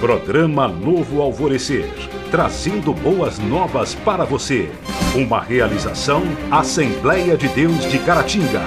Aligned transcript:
Programa 0.00 0.66
Novo 0.66 1.20
Alvorecer, 1.20 1.84
trazendo 2.30 2.94
boas 2.94 3.38
novas 3.38 3.94
para 3.94 4.24
você. 4.24 4.70
Uma 5.14 5.42
realização 5.42 6.22
Assembleia 6.50 7.36
de 7.36 7.46
Deus 7.48 7.84
de 7.84 7.98
Caratinga. 7.98 8.62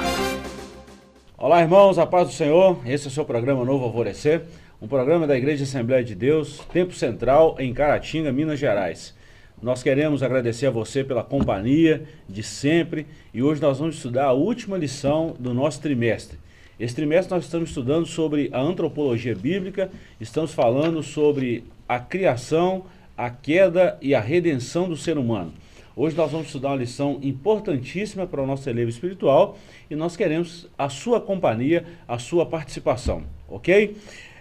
Olá, 1.35 1.61
irmãos, 1.61 1.97
a 1.97 2.05
paz 2.05 2.27
do 2.27 2.33
Senhor. 2.35 2.77
Esse 2.85 3.05
é 3.05 3.07
o 3.07 3.11
seu 3.11 3.25
programa 3.25 3.65
Novo 3.65 3.85
Alvorecer, 3.85 4.43
um 4.79 4.87
programa 4.87 5.25
da 5.25 5.35
Igreja 5.35 5.63
Assembleia 5.63 6.03
de 6.03 6.13
Deus, 6.13 6.59
Tempo 6.71 6.93
Central, 6.93 7.55
em 7.57 7.73
Caratinga, 7.73 8.31
Minas 8.31 8.59
Gerais. 8.59 9.15
Nós 9.59 9.81
queremos 9.81 10.21
agradecer 10.21 10.67
a 10.67 10.71
você 10.71 11.03
pela 11.03 11.23
companhia 11.23 12.03
de 12.29 12.43
sempre 12.43 13.07
e 13.33 13.41
hoje 13.41 13.59
nós 13.59 13.79
vamos 13.79 13.95
estudar 13.95 14.25
a 14.25 14.33
última 14.33 14.77
lição 14.77 15.35
do 15.39 15.51
nosso 15.51 15.81
trimestre. 15.81 16.37
Esse 16.83 16.95
trimestre 16.95 17.33
nós 17.33 17.45
estamos 17.45 17.69
estudando 17.69 18.05
sobre 18.05 18.49
a 18.51 18.59
antropologia 18.59 19.33
bíblica, 19.33 19.89
estamos 20.19 20.53
falando 20.53 21.01
sobre 21.01 21.63
a 21.87 21.97
criação, 21.97 22.83
a 23.15 23.29
queda 23.29 23.97
e 24.01 24.13
a 24.13 24.19
redenção 24.19 24.89
do 24.89 24.97
ser 24.97 25.17
humano. 25.17 25.53
Hoje 25.95 26.13
nós 26.17 26.29
vamos 26.29 26.47
estudar 26.47 26.71
uma 26.71 26.75
lição 26.75 27.19
importantíssima 27.23 28.27
para 28.27 28.41
o 28.41 28.45
nosso 28.45 28.69
elevo 28.69 28.89
espiritual 28.89 29.57
e 29.89 29.95
nós 29.95 30.17
queremos 30.17 30.67
a 30.77 30.89
sua 30.89 31.21
companhia, 31.21 31.85
a 32.05 32.19
sua 32.19 32.45
participação, 32.45 33.23
ok? 33.47 33.95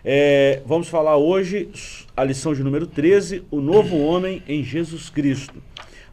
É, 0.04 0.62
vamos 0.66 0.88
falar 0.88 1.16
hoje 1.18 1.68
a 2.16 2.24
lição 2.24 2.52
de 2.52 2.64
número 2.64 2.88
13, 2.88 3.44
o 3.52 3.60
novo 3.60 3.96
homem 3.96 4.42
em 4.48 4.64
Jesus 4.64 5.08
Cristo. 5.08 5.62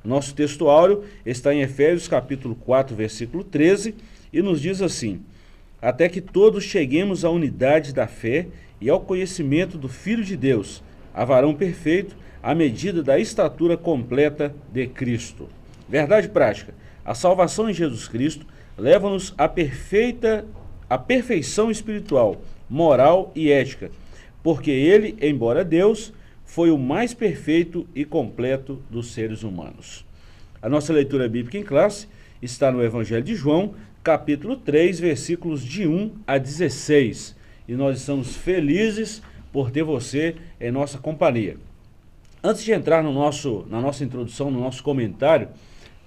Nosso 0.05 0.35
texto 0.35 0.69
áureo 0.69 1.03
está 1.25 1.51
em 1.51 1.61
Efésios 1.61 2.07
capítulo 2.07 2.53
4, 2.53 2.95
versículo 2.95 3.43
13, 3.43 3.95
e 4.31 4.43
nos 4.43 4.61
diz 4.61 4.79
assim: 4.79 5.23
Até 5.81 6.09
que 6.09 6.21
todos 6.21 6.63
cheguemos 6.63 7.23
à 7.23 7.29
unidade 7.29 7.93
da 7.93 8.07
fé 8.07 8.47
e 8.81 8.89
ao 8.89 8.99
conhecimento 8.99 9.77
do 9.77 9.87
Filho 9.87 10.23
de 10.23 10.35
Deus, 10.35 10.83
a 11.13 11.23
varão 11.23 11.53
perfeito, 11.53 12.15
à 12.41 12.55
medida 12.55 13.03
da 13.03 13.19
estatura 13.19 13.75
completa 13.77 14.53
de 14.71 14.87
Cristo. 14.87 15.49
Verdade 15.87 16.29
prática: 16.29 16.73
a 17.03 17.13
salvação 17.13 17.69
em 17.69 17.73
Jesus 17.73 18.07
Cristo 18.07 18.45
leva-nos 18.77 19.33
à 19.37 19.47
perfeita 19.47 20.45
à 20.89 20.97
perfeição 20.97 21.69
espiritual 21.69 22.41
moral 22.69 23.31
e 23.35 23.51
ética, 23.51 23.89
porque 24.43 24.71
ele, 24.71 25.17
embora 25.21 25.65
Deus, 25.65 26.13
foi 26.45 26.71
o 26.71 26.77
mais 26.77 27.13
perfeito 27.13 27.87
e 27.95 28.05
completo 28.05 28.81
dos 28.89 29.11
seres 29.11 29.43
humanos. 29.43 30.05
A 30.61 30.69
nossa 30.69 30.93
leitura 30.93 31.27
bíblica 31.27 31.57
em 31.57 31.63
classe 31.63 32.07
está 32.41 32.71
no 32.71 32.83
Evangelho 32.83 33.23
de 33.23 33.35
João, 33.35 33.73
capítulo 34.09 34.55
3, 34.55 34.99
versículos 34.99 35.63
de 35.63 35.85
1 35.85 36.11
a 36.25 36.39
16. 36.39 37.35
E 37.67 37.73
nós 37.73 37.99
estamos 37.99 38.35
felizes 38.35 39.21
por 39.53 39.69
ter 39.69 39.83
você 39.83 40.35
em 40.59 40.71
nossa 40.71 40.97
companhia. 40.97 41.57
Antes 42.43 42.63
de 42.63 42.71
entrar 42.71 43.03
no 43.03 43.13
nosso, 43.13 43.67
na 43.69 43.79
nossa 43.79 44.03
introdução, 44.03 44.49
no 44.49 44.61
nosso 44.61 44.81
comentário, 44.81 45.49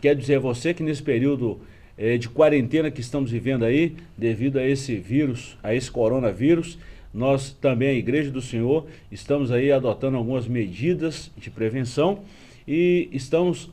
quero 0.00 0.18
dizer 0.18 0.38
a 0.38 0.40
você 0.40 0.74
que 0.74 0.82
nesse 0.82 1.00
período 1.00 1.60
é, 1.96 2.18
de 2.18 2.28
quarentena 2.28 2.90
que 2.90 3.00
estamos 3.00 3.30
vivendo 3.30 3.64
aí, 3.64 3.94
devido 4.18 4.58
a 4.58 4.66
esse 4.66 4.96
vírus, 4.96 5.56
a 5.62 5.72
esse 5.72 5.88
coronavírus. 5.88 6.80
Nós 7.14 7.52
também, 7.52 7.90
a 7.90 7.94
Igreja 7.94 8.32
do 8.32 8.42
Senhor, 8.42 8.84
estamos 9.12 9.52
aí 9.52 9.70
adotando 9.70 10.16
algumas 10.16 10.48
medidas 10.48 11.30
de 11.36 11.50
prevenção 11.50 12.24
e 12.66 13.08
estamos 13.12 13.70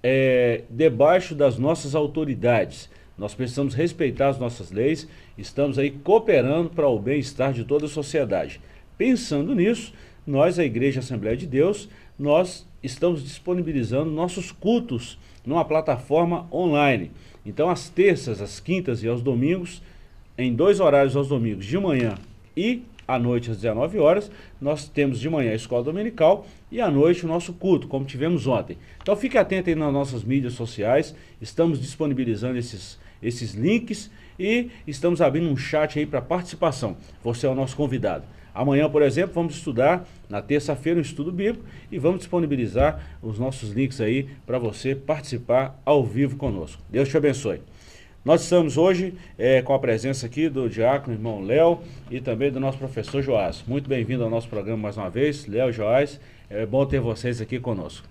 é, 0.00 0.62
debaixo 0.70 1.34
das 1.34 1.58
nossas 1.58 1.96
autoridades. 1.96 2.88
Nós 3.16 3.34
precisamos 3.34 3.74
respeitar 3.74 4.28
as 4.28 4.38
nossas 4.38 4.70
leis, 4.70 5.08
estamos 5.38 5.78
aí 5.78 5.90
cooperando 5.90 6.70
para 6.70 6.88
o 6.88 6.98
bem-estar 6.98 7.52
de 7.52 7.64
toda 7.64 7.86
a 7.86 7.88
sociedade. 7.88 8.60
Pensando 8.98 9.54
nisso, 9.54 9.92
nós, 10.26 10.58
a 10.58 10.64
Igreja 10.64 11.00
Assembleia 11.00 11.36
de 11.36 11.46
Deus, 11.46 11.88
nós 12.18 12.66
estamos 12.82 13.22
disponibilizando 13.22 14.10
nossos 14.10 14.50
cultos 14.50 15.18
numa 15.44 15.64
plataforma 15.64 16.48
online. 16.52 17.10
Então, 17.44 17.68
às 17.68 17.88
terças, 17.88 18.40
às 18.40 18.58
quintas 18.58 19.02
e 19.02 19.08
aos 19.08 19.22
domingos, 19.22 19.82
em 20.36 20.54
dois 20.54 20.80
horários 20.80 21.14
aos 21.14 21.28
domingos, 21.28 21.66
de 21.66 21.78
manhã 21.78 22.14
e 22.56 22.82
à 23.06 23.18
noite 23.18 23.50
às 23.50 23.58
19 23.58 23.98
horas, 23.98 24.30
nós 24.60 24.88
temos 24.88 25.20
de 25.20 25.28
manhã 25.28 25.52
a 25.52 25.54
escola 25.54 25.84
dominical 25.84 26.46
e 26.70 26.80
à 26.80 26.90
noite 26.90 27.24
o 27.24 27.28
nosso 27.28 27.52
culto, 27.52 27.86
como 27.86 28.04
tivemos 28.04 28.46
ontem. 28.46 28.78
Então 29.02 29.14
fique 29.14 29.36
atento 29.36 29.68
aí 29.68 29.76
nas 29.76 29.92
nossas 29.92 30.24
mídias 30.24 30.54
sociais, 30.54 31.14
estamos 31.40 31.80
disponibilizando 31.80 32.58
esses, 32.58 32.98
esses 33.24 33.54
links 33.54 34.10
e 34.38 34.70
estamos 34.86 35.20
abrindo 35.20 35.48
um 35.48 35.56
chat 35.56 35.98
aí 35.98 36.06
para 36.06 36.20
participação. 36.20 36.96
Você 37.22 37.46
é 37.46 37.50
o 37.50 37.54
nosso 37.54 37.74
convidado. 37.74 38.24
Amanhã, 38.54 38.88
por 38.88 39.02
exemplo, 39.02 39.34
vamos 39.34 39.56
estudar, 39.56 40.06
na 40.28 40.40
terça-feira, 40.40 40.98
um 40.98 41.02
estudo 41.02 41.32
bíblico 41.32 41.64
e 41.90 41.98
vamos 41.98 42.20
disponibilizar 42.20 43.18
os 43.20 43.36
nossos 43.36 43.72
links 43.72 44.00
aí 44.00 44.28
para 44.46 44.58
você 44.58 44.94
participar 44.94 45.80
ao 45.84 46.04
vivo 46.04 46.36
conosco. 46.36 46.80
Deus 46.88 47.08
te 47.08 47.16
abençoe. 47.16 47.60
Nós 48.24 48.42
estamos 48.42 48.78
hoje 48.78 49.14
é, 49.36 49.60
com 49.60 49.74
a 49.74 49.78
presença 49.78 50.24
aqui 50.24 50.48
do 50.48 50.68
diácono 50.68 51.14
irmão 51.14 51.42
Léo 51.42 51.80
e 52.10 52.20
também 52.20 52.50
do 52.50 52.60
nosso 52.60 52.78
professor 52.78 53.20
Joás. 53.20 53.64
Muito 53.66 53.88
bem-vindo 53.88 54.22
ao 54.22 54.30
nosso 54.30 54.48
programa 54.48 54.80
mais 54.80 54.96
uma 54.96 55.10
vez, 55.10 55.46
Léo 55.46 55.72
Joás. 55.72 56.20
É 56.48 56.64
bom 56.64 56.86
ter 56.86 57.00
vocês 57.00 57.40
aqui 57.40 57.58
conosco. 57.58 58.06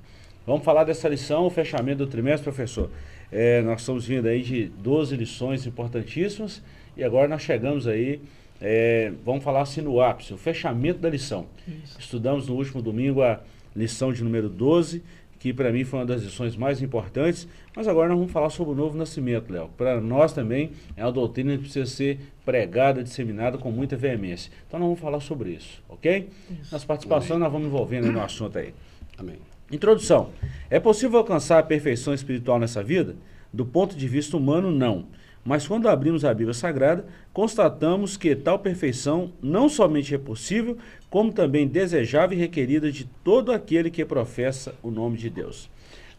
Vamos 0.46 0.66
falar 0.66 0.84
dessa 0.84 1.08
lição, 1.08 1.46
o 1.46 1.50
fechamento 1.50 2.06
do 2.06 2.08
trimestre, 2.08 2.44
professor. 2.44 2.90
É, 3.36 3.64
nós 3.64 3.82
estamos 3.82 4.06
vindo 4.06 4.28
aí 4.28 4.44
de 4.44 4.66
12 4.68 5.16
lições 5.16 5.66
importantíssimas 5.66 6.62
e 6.96 7.04
agora 7.04 7.28
nós 7.28 7.42
chegamos 7.42 7.88
aí 7.88 8.22
é, 8.62 9.12
vamos 9.26 9.44
falar 9.44 9.62
assim 9.62 9.82
no 9.82 10.00
ápice, 10.00 10.34
o 10.34 10.38
fechamento 10.38 11.00
da 11.00 11.10
lição. 11.10 11.48
Isso. 11.68 12.00
Estudamos 12.00 12.48
no 12.48 12.56
último 12.56 12.82
domingo 12.82 13.22
a 13.22 13.42
lição 13.76 14.14
de 14.14 14.24
número 14.24 14.48
12, 14.48 15.04
que 15.38 15.54
para 15.54 15.70
mim 15.70 15.84
foi 15.84 16.00
uma 16.00 16.06
das 16.06 16.24
lições 16.24 16.56
mais 16.56 16.82
importantes, 16.82 17.46
mas 17.76 17.90
agora 17.90 18.08
nós 18.08 18.18
vamos 18.18 18.32
falar 18.32 18.50
sobre 18.50 18.72
o 18.72 18.76
novo 18.76 18.98
nascimento, 18.98 19.52
Léo. 19.52 19.70
Para 19.76 20.00
nós 20.00 20.32
também 20.32 20.72
é 20.96 21.04
uma 21.04 21.12
doutrina 21.12 21.52
que 21.58 21.64
precisa 21.64 21.86
ser 21.86 22.20
pregada, 22.46 23.04
disseminada 23.04 23.58
com 23.58 23.70
muita 23.70 23.98
veemência. 23.98 24.50
Então 24.66 24.80
nós 24.80 24.88
vamos 24.88 25.02
falar 25.02 25.20
sobre 25.20 25.52
isso, 25.52 25.84
ok? 25.90 26.30
Isso. 26.62 26.74
Nas 26.74 26.86
participações 26.86 27.40
nós 27.42 27.52
vamos 27.52 27.68
envolvendo 27.68 28.10
no 28.14 28.22
assunto 28.22 28.58
aí. 28.58 28.74
Amém. 29.18 29.53
Introdução. 29.76 30.30
É 30.70 30.80
possível 30.80 31.18
alcançar 31.18 31.58
a 31.58 31.64
perfeição 31.64 32.14
espiritual 32.14 32.60
nessa 32.60 32.84
vida? 32.84 33.16
Do 33.52 33.66
ponto 33.66 33.96
de 33.96 34.08
vista 34.08 34.38
humano, 34.38 34.72
não. 34.72 35.08
Mas 35.44 35.68
quando 35.68 35.90
abrimos 35.90 36.24
a 36.24 36.32
Bíblia 36.32 36.54
Sagrada, 36.54 37.06
constatamos 37.34 38.16
que 38.16 38.36
tal 38.36 38.60
perfeição 38.60 39.34
não 39.42 39.68
somente 39.68 40.14
é 40.14 40.18
possível, 40.20 40.78
como 41.10 41.34
também 41.34 41.68
desejável 41.68 42.38
e 42.38 42.42
requerida 42.42 42.92
de 42.92 43.06
todo 43.24 43.52
aquele 43.52 43.90
que 43.90 44.06
professa 44.06 44.76
o 44.84 44.92
nome 44.92 45.18
de 45.18 45.28
Deus. 45.28 45.70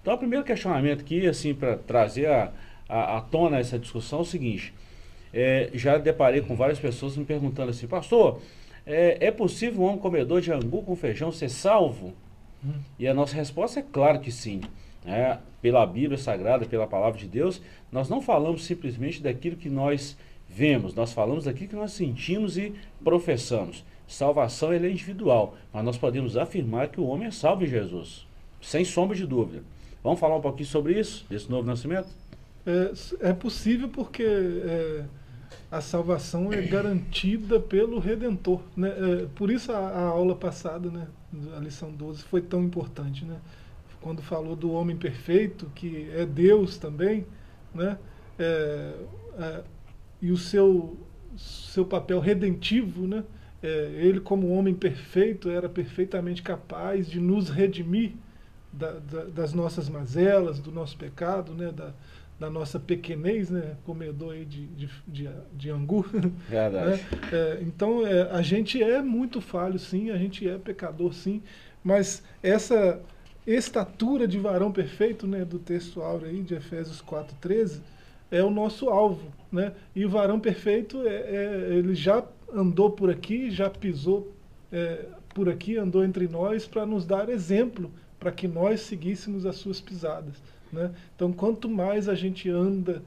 Então, 0.03 0.14
o 0.14 0.19
primeiro 0.19 0.44
questionamento 0.44 1.03
aqui, 1.03 1.25
assim, 1.26 1.54
para 1.54 1.76
trazer 1.76 2.26
a, 2.26 2.53
a, 2.88 3.19
a, 3.19 3.20
tona 3.20 3.59
essa 3.59 3.78
discussão 3.78 4.19
é 4.19 4.22
o 4.22 4.26
seguinte: 4.26 4.75
é, 5.32 5.70
já 5.75 5.97
deparei 5.97 6.41
com 6.41 6.56
várias 6.56 6.81
pessoas 6.81 7.16
me 7.16 7.25
perguntando 7.25 7.70
assim, 7.70 7.87
pastor, 7.87 8.43
é, 8.84 9.28
é 9.28 9.31
possível 9.31 9.81
um 9.81 9.84
homem 9.87 9.98
comedor 9.98 10.41
de 10.41 10.53
angu 10.53 10.82
com 10.82 10.97
feijão 10.97 11.31
ser 11.31 11.48
salvo? 11.48 12.12
Hum. 12.64 12.80
E 12.98 13.06
a 13.06 13.14
nossa 13.14 13.34
resposta 13.34 13.80
é 13.80 13.82
claro 13.82 14.20
que 14.20 14.32
sim 14.32 14.60
é, 15.04 15.38
pela 15.60 15.84
Bíblia 15.86 16.16
Sagrada, 16.16 16.64
pela 16.64 16.86
palavra 16.86 17.19
de 17.19 17.26
Deus, 17.26 17.60
nós 17.92 18.08
não 18.08 18.22
falamos 18.22 18.64
simplesmente 18.64 19.22
daquilo 19.22 19.56
que 19.56 19.69
nós 19.69 20.16
vemos, 20.48 20.94
nós 20.94 21.12
falamos 21.12 21.44
daquilo 21.44 21.69
que 21.69 21.76
nós 21.76 21.92
sentimos 21.92 22.56
e 22.56 22.75
professamos. 23.02 23.84
Salvação 24.06 24.72
é 24.72 24.76
individual, 24.76 25.56
mas 25.72 25.84
nós 25.84 25.98
podemos 25.98 26.36
afirmar 26.36 26.88
que 26.88 27.00
o 27.00 27.06
homem 27.06 27.28
é 27.28 27.30
salvo 27.30 27.64
em 27.64 27.66
Jesus, 27.66 28.26
sem 28.60 28.84
sombra 28.84 29.16
de 29.16 29.26
dúvida. 29.26 29.62
Vamos 30.02 30.20
falar 30.20 30.36
um 30.36 30.41
pouquinho 30.41 30.69
sobre 30.69 30.98
isso, 30.98 31.25
desse 31.28 31.50
novo 31.50 31.66
nascimento? 31.66 32.08
É, 32.66 33.31
é 33.31 33.32
possível 33.32 33.88
porque 33.88 34.22
é, 34.22 35.04
a 35.70 35.81
salvação 35.81 36.53
é 36.53 36.62
garantida 36.62 37.59
pelo 37.60 37.98
Redentor. 37.98 38.60
Né? 38.76 38.88
É, 38.88 39.26
por 39.34 39.50
isso 39.50 39.73
a, 39.73 39.78
a 39.78 40.02
aula 40.02 40.34
passada, 40.34 40.90
né, 40.90 41.06
a 41.56 41.61
lição 41.61 41.90
12, 41.90 42.23
foi 42.23 42.40
tão 42.40 42.62
importante. 42.62 43.25
Né? 43.25 43.37
quando 44.05 44.20
falou 44.20 44.55
do 44.55 44.70
homem 44.70 44.99
perfeito, 44.99 45.73
que 45.75 46.11
é 46.11 46.26
Deus 46.26 46.76
também, 46.76 47.25
né? 47.75 47.99
É, 48.38 48.93
é, 49.38 49.64
e 50.20 50.31
o 50.31 50.37
seu, 50.37 50.99
seu 51.38 51.87
papel 51.87 52.20
redentivo, 52.20 53.06
né? 53.06 53.25
É, 53.62 53.69
ele 53.94 54.20
como 54.20 54.52
homem 54.52 54.75
perfeito 54.75 55.49
era 55.49 55.70
perfeitamente 55.70 56.43
capaz 56.43 57.08
de 57.08 57.19
nos 57.19 57.49
redimir 57.49 58.12
da, 58.70 58.93
da, 58.99 59.25
das 59.25 59.55
nossas 59.55 59.88
mazelas, 59.88 60.61
do 60.61 60.70
nosso 60.70 60.99
pecado, 60.99 61.55
né? 61.55 61.73
da, 61.73 61.94
da 62.38 62.50
nossa 62.50 62.81
pequenez, 62.81 63.50
né? 63.50 63.76
comedor 63.84 64.34
aí 64.34 64.44
de, 64.44 64.66
de, 64.66 64.90
de, 65.06 65.28
de 65.52 65.70
angu. 65.70 66.04
Verdade. 66.48 66.90
Né? 66.90 67.00
É, 67.32 67.58
então 67.62 68.06
é, 68.06 68.22
a 68.31 68.42
gente 68.42 68.82
é 68.82 69.00
muito 69.00 69.40
falho, 69.40 69.78
sim, 69.78 70.10
a 70.10 70.19
gente 70.19 70.48
é 70.48 70.58
pecador, 70.58 71.14
sim, 71.14 71.42
mas 71.82 72.22
essa 72.42 73.00
estatura 73.46 74.26
de 74.26 74.38
varão 74.38 74.72
perfeito, 74.72 75.26
né, 75.26 75.44
do 75.44 75.58
texto 75.58 76.00
áureo 76.00 76.28
aí 76.28 76.42
de 76.42 76.54
Efésios 76.54 77.02
4:13, 77.02 77.81
é 78.31 78.42
o 78.42 78.50
nosso 78.50 78.88
alvo, 78.88 79.32
né? 79.52 79.72
E 79.94 80.04
o 80.04 80.08
varão 80.08 80.40
perfeito 80.40 81.06
é, 81.06 81.14
é, 81.14 81.69
ele 81.70 81.94
já 81.94 82.25
andou 82.52 82.90
por 82.90 83.10
aqui, 83.10 83.50
já 83.50 83.69
pisou 83.70 84.32
é, 84.72 85.04
por 85.34 85.48
aqui, 85.48 85.76
andou 85.76 86.04
entre 86.04 86.26
nós 86.26 86.66
para 86.66 86.87
nos 86.87 87.04
dar 87.04 87.28
exemplo, 87.28 87.90
para 88.19 88.32
que 88.32 88.48
nós 88.48 88.80
seguíssemos 88.80 89.44
as 89.44 89.56
suas 89.56 89.80
pisadas. 89.80 90.34
Né? 90.75 90.91
Então, 91.15 91.32
quanto 91.32 91.69
mais 91.69 92.09
a 92.09 92.15
gente 92.15 92.50
anda 92.50 93.03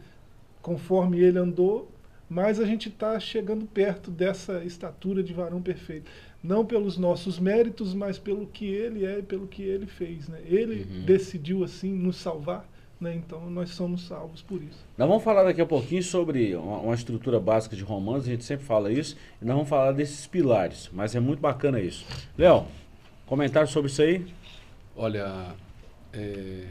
conforme 0.62 1.20
ele 1.20 1.38
andou, 1.38 1.92
mais 2.30 2.60
a 2.60 2.66
gente 2.66 2.90
está 2.90 3.20
chegando 3.20 3.66
perto 3.66 4.10
dessa 4.10 4.64
estatura 4.64 5.22
de 5.22 5.34
varão 5.34 5.62
perfeito. 5.62 6.10
Não 6.44 6.66
pelos 6.66 6.98
nossos 6.98 7.40
méritos, 7.40 7.94
mas 7.94 8.18
pelo 8.18 8.48
que 8.48 8.66
ele 8.66 9.06
é 9.06 9.20
e 9.20 9.24
pelo 9.24 9.48
que 9.48 9.62
ele 9.62 9.86
fez. 9.86 10.28
Né? 10.28 10.40
Ele 10.46 10.84
uhum. 10.84 11.06
decidiu 11.06 11.64
assim 11.64 11.94
nos 11.94 12.18
salvar 12.18 12.68
né? 13.00 13.14
Então 13.16 13.50
nós 13.50 13.70
somos 13.72 14.08
salvos 14.08 14.42
por 14.42 14.62
isso. 14.62 14.84
Nós 14.98 15.08
vamos 15.08 15.24
falar 15.24 15.44
daqui 15.44 15.62
a 15.62 15.66
pouquinho 15.66 16.04
sobre 16.04 16.56
uma, 16.56 16.80
uma, 16.80 16.96
estrutura 16.96 17.40
básica 17.40 17.76
de 17.76 17.84
Romanos, 17.84 18.28
a 18.28 18.32
gente 18.32 18.44
sempre 18.44 18.66
fala 18.66 18.92
isso, 18.92 19.16
e 19.42 19.46
nós 19.46 19.56
vamos 19.56 19.70
falar 19.70 19.92
desses 19.92 20.26
pilares, 20.28 20.90
mas 20.92 21.16
é 21.16 21.20
muito 21.20 21.40
bacana 21.40 21.80
isso. 21.80 22.06
Léo, 22.38 22.66
comentário 23.26 23.70
sobre 23.70 23.92
isso 23.92 24.02
aí? 24.02 24.26
Olha, 24.96 25.54
é, 26.12 26.64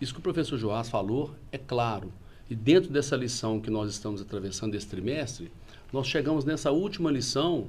isso 0.00 0.14
que 0.14 0.20
o 0.20 0.22
professor 0.22 0.58
Joás 0.58 0.88
falou 0.88 1.34
é 1.52 1.58
claro. 1.58 2.12
E 2.48 2.54
dentro 2.54 2.90
dessa 2.90 3.16
lição 3.16 3.60
que 3.60 3.70
nós 3.70 3.90
estamos 3.90 4.20
atravessando 4.20 4.74
esse 4.74 4.86
trimestre, 4.86 5.52
nós 5.92 6.06
chegamos 6.06 6.44
nessa 6.44 6.70
última 6.70 7.10
lição 7.10 7.68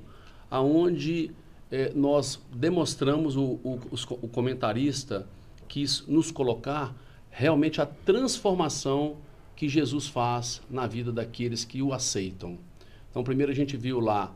aonde 0.49 1.31
é, 1.71 1.91
nós 1.93 2.41
demonstramos, 2.53 3.35
o, 3.35 3.59
o, 3.63 3.79
o 4.21 4.27
comentarista 4.27 5.27
quis 5.67 6.05
nos 6.07 6.31
colocar 6.31 6.95
realmente 7.29 7.81
a 7.81 7.85
transformação 7.85 9.17
que 9.55 9.69
Jesus 9.69 10.07
faz 10.07 10.61
na 10.69 10.87
vida 10.87 11.11
daqueles 11.11 11.63
que 11.63 11.81
o 11.81 11.93
aceitam. 11.93 12.57
Então, 13.09 13.23
primeiro 13.23 13.51
a 13.51 13.55
gente 13.55 13.77
viu 13.77 13.99
lá 13.99 14.33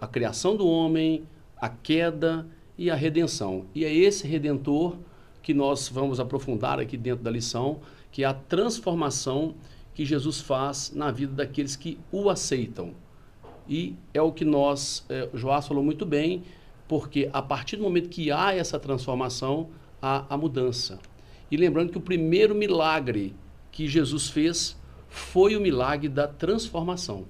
a 0.00 0.06
criação 0.06 0.56
do 0.56 0.66
homem, 0.66 1.24
a 1.56 1.68
queda 1.68 2.46
e 2.76 2.90
a 2.90 2.94
redenção. 2.94 3.66
E 3.74 3.84
é 3.84 3.94
esse 3.94 4.26
redentor 4.26 4.96
que 5.44 5.52
nós 5.52 5.90
vamos 5.90 6.18
aprofundar 6.18 6.80
aqui 6.80 6.96
dentro 6.96 7.22
da 7.22 7.30
lição, 7.30 7.80
que 8.10 8.24
é 8.24 8.26
a 8.26 8.32
transformação 8.32 9.54
que 9.94 10.02
Jesus 10.02 10.40
faz 10.40 10.90
na 10.94 11.10
vida 11.10 11.34
daqueles 11.34 11.76
que 11.76 11.98
o 12.10 12.30
aceitam. 12.30 12.94
E 13.68 13.94
é 14.14 14.22
o 14.22 14.32
que 14.32 14.44
nós, 14.44 15.04
é, 15.08 15.28
Joás 15.34 15.68
falou 15.68 15.84
muito 15.84 16.06
bem, 16.06 16.42
porque 16.88 17.28
a 17.30 17.42
partir 17.42 17.76
do 17.76 17.82
momento 17.82 18.08
que 18.08 18.30
há 18.30 18.54
essa 18.54 18.80
transformação, 18.80 19.68
há 20.00 20.24
a 20.30 20.36
mudança. 20.36 20.98
E 21.50 21.58
lembrando 21.58 21.92
que 21.92 21.98
o 21.98 22.00
primeiro 22.00 22.54
milagre 22.54 23.36
que 23.70 23.86
Jesus 23.86 24.30
fez 24.30 24.80
foi 25.10 25.56
o 25.56 25.60
milagre 25.60 26.08
da 26.08 26.26
transformação 26.26 27.26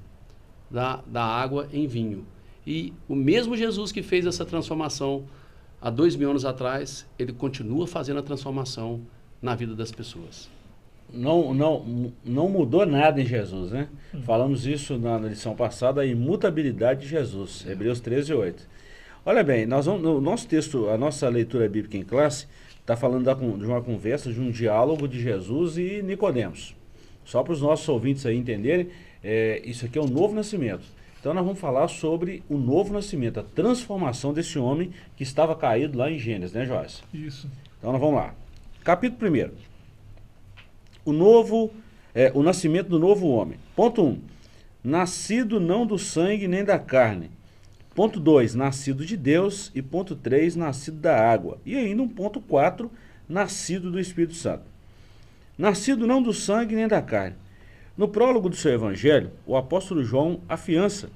da, 0.70 1.02
da 1.04 1.24
água 1.24 1.68
em 1.72 1.88
vinho. 1.88 2.24
E 2.64 2.92
o 3.08 3.16
mesmo 3.16 3.56
Jesus 3.56 3.90
que 3.90 4.02
fez 4.02 4.24
essa 4.24 4.44
transformação 4.44 5.24
há 5.84 5.90
dois 5.90 6.16
mil 6.16 6.30
anos 6.30 6.46
atrás, 6.46 7.06
ele 7.18 7.34
continua 7.34 7.86
fazendo 7.86 8.18
a 8.18 8.22
transformação 8.22 9.02
na 9.42 9.54
vida 9.54 9.74
das 9.74 9.92
pessoas. 9.92 10.48
Não, 11.12 11.52
não, 11.52 12.12
não 12.24 12.48
mudou 12.48 12.86
nada 12.86 13.20
em 13.20 13.26
Jesus, 13.26 13.70
né? 13.70 13.88
Uhum. 14.14 14.22
Falamos 14.22 14.66
isso 14.66 14.96
na, 14.96 15.18
na 15.18 15.28
lição 15.28 15.54
passada, 15.54 16.00
a 16.00 16.06
imutabilidade 16.06 17.02
de 17.02 17.08
Jesus, 17.08 17.66
é. 17.68 17.72
Hebreus 17.72 18.00
13, 18.00 18.32
8. 18.32 18.66
Olha 19.26 19.44
bem, 19.44 19.66
nós 19.66 19.84
vamos, 19.84 20.02
no 20.02 20.22
nosso 20.22 20.48
texto, 20.48 20.88
a 20.88 20.96
nossa 20.96 21.28
leitura 21.28 21.68
bíblica 21.68 21.98
em 21.98 22.02
classe, 22.02 22.46
está 22.80 22.96
falando 22.96 23.24
da, 23.24 23.34
de 23.34 23.66
uma 23.66 23.82
conversa, 23.82 24.32
de 24.32 24.40
um 24.40 24.50
diálogo 24.50 25.06
de 25.06 25.20
Jesus 25.20 25.76
e 25.76 26.02
Nicodemos. 26.02 26.74
Só 27.26 27.42
para 27.42 27.52
os 27.52 27.60
nossos 27.60 27.86
ouvintes 27.90 28.24
aí 28.24 28.36
entenderem, 28.36 28.88
é, 29.22 29.60
isso 29.66 29.84
aqui 29.84 29.98
é 29.98 30.00
o 30.00 30.06
novo 30.06 30.34
nascimento. 30.34 30.84
Então 31.24 31.32
nós 31.32 31.42
vamos 31.42 31.58
falar 31.58 31.88
sobre 31.88 32.42
o 32.50 32.58
novo 32.58 32.92
nascimento, 32.92 33.40
a 33.40 33.42
transformação 33.42 34.34
desse 34.34 34.58
homem 34.58 34.92
que 35.16 35.22
estava 35.22 35.56
caído 35.56 35.96
lá 35.96 36.10
em 36.10 36.18
Gênesis, 36.18 36.54
né, 36.54 36.66
Joás? 36.66 37.02
Isso. 37.14 37.48
Então 37.78 37.92
nós 37.92 37.98
vamos 37.98 38.16
lá. 38.16 38.34
Capítulo 38.84 39.32
1. 39.32 39.50
O 41.02 41.14
novo, 41.14 41.72
é, 42.14 42.30
o 42.34 42.42
nascimento 42.42 42.90
do 42.90 42.98
novo 42.98 43.26
homem. 43.28 43.58
Ponto 43.74 44.02
1. 44.02 44.06
Um, 44.06 44.20
nascido 44.84 45.58
não 45.58 45.86
do 45.86 45.98
sangue 45.98 46.46
nem 46.46 46.62
da 46.62 46.78
carne, 46.78 47.30
Ponto 47.94 48.20
2, 48.20 48.54
nascido 48.54 49.06
de 49.06 49.16
Deus. 49.16 49.72
E 49.74 49.80
ponto 49.80 50.14
3, 50.14 50.56
nascido 50.56 50.98
da 50.98 51.18
água. 51.18 51.56
E 51.64 51.74
ainda 51.74 52.02
um 52.02 52.08
ponto 52.08 52.38
4, 52.38 52.90
nascido 53.26 53.90
do 53.90 53.98
Espírito 53.98 54.34
Santo. 54.34 54.64
Nascido 55.56 56.06
não 56.06 56.22
do 56.22 56.34
sangue 56.34 56.74
nem 56.74 56.86
da 56.86 57.00
carne. 57.00 57.36
No 57.96 58.08
prólogo 58.08 58.48
do 58.48 58.56
seu 58.56 58.72
evangelho, 58.72 59.30
o 59.46 59.56
apóstolo 59.56 60.02
João 60.02 60.40
afiança 60.48 61.10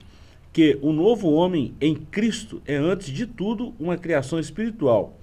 que 0.53 0.79
o 0.81 0.93
novo 0.93 1.33
homem 1.33 1.75
em 1.81 1.95
Cristo 1.95 2.63
é, 2.65 2.77
antes 2.77 3.09
de 3.09 3.27
tudo, 3.27 3.75
uma 3.81 3.97
criação 3.97 4.39
espiritual. 4.39 5.17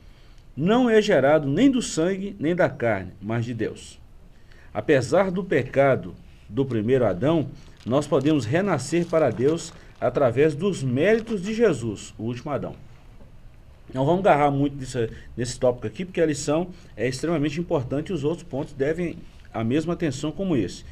Não 0.55 0.89
é 0.89 1.01
gerado 1.01 1.47
nem 1.47 1.71
do 1.71 1.81
sangue 1.81 2.35
nem 2.39 2.53
da 2.53 2.69
carne, 2.69 3.13
mas 3.21 3.45
de 3.45 3.53
Deus. 3.53 3.99
Apesar 4.73 5.31
do 5.31 5.43
pecado 5.43 6.13
do 6.49 6.65
primeiro 6.65 7.05
Adão, 7.05 7.47
nós 7.85 8.05
podemos 8.05 8.45
renascer 8.45 9.05
para 9.05 9.29
Deus 9.29 9.73
através 9.99 10.53
dos 10.55 10.83
méritos 10.83 11.41
de 11.41 11.53
Jesus, 11.53 12.13
o 12.17 12.23
último 12.23 12.51
Adão. 12.51 12.75
Não 13.93 14.05
vamos 14.05 14.25
agarrar 14.25 14.51
muito 14.51 14.75
nesse, 14.75 15.09
nesse 15.37 15.57
tópico 15.57 15.87
aqui, 15.87 16.03
porque 16.03 16.19
a 16.19 16.25
lição 16.25 16.67
é 16.97 17.07
extremamente 17.07 17.61
importante 17.61 18.09
e 18.09 18.13
os 18.13 18.25
outros 18.25 18.43
pontos 18.43 18.73
devem 18.73 19.17
a 19.53 19.63
mesma 19.63 19.93
atenção 19.93 20.33
como 20.33 20.57
esse. 20.57 20.83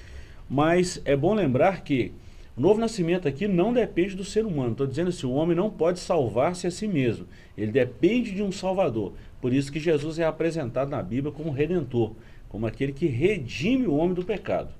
Mas 0.50 1.02
é 1.06 1.16
bom 1.16 1.34
lembrar 1.34 1.84
que 1.84 2.12
o 2.56 2.62
novo 2.62 2.80
nascimento 2.80 3.28
aqui 3.28 3.48
não 3.48 3.74
depende 3.74 4.16
do 4.16 4.24
ser 4.24 4.46
humano. 4.46 4.72
Estou 4.72 4.88
dizendo 4.88 5.10
assim, 5.10 5.26
o 5.26 5.34
homem 5.34 5.56
não 5.56 5.70
pode 5.70 6.00
salvar-se 6.00 6.68
a 6.68 6.72
si 6.72 6.88
mesmo. 6.88 7.28
Ele 7.58 7.72
depende 7.72 8.32
de 8.32 8.44
um 8.44 8.52
Salvador. 8.52 9.14
Por 9.42 9.54
isso 9.54 9.72
que 9.72 9.80
Jesus 9.80 10.20
é 10.20 10.26
apresentado 10.26 10.90
na 10.90 11.02
Bíblia 11.02 11.34
como 11.34 11.52
Redentor, 11.52 12.14
como 12.50 12.68
aquele 12.68 12.92
que 12.92 13.08
redime 13.08 13.88
o 13.88 13.96
homem 13.96 14.14
do 14.14 14.24
pecado. 14.24 14.74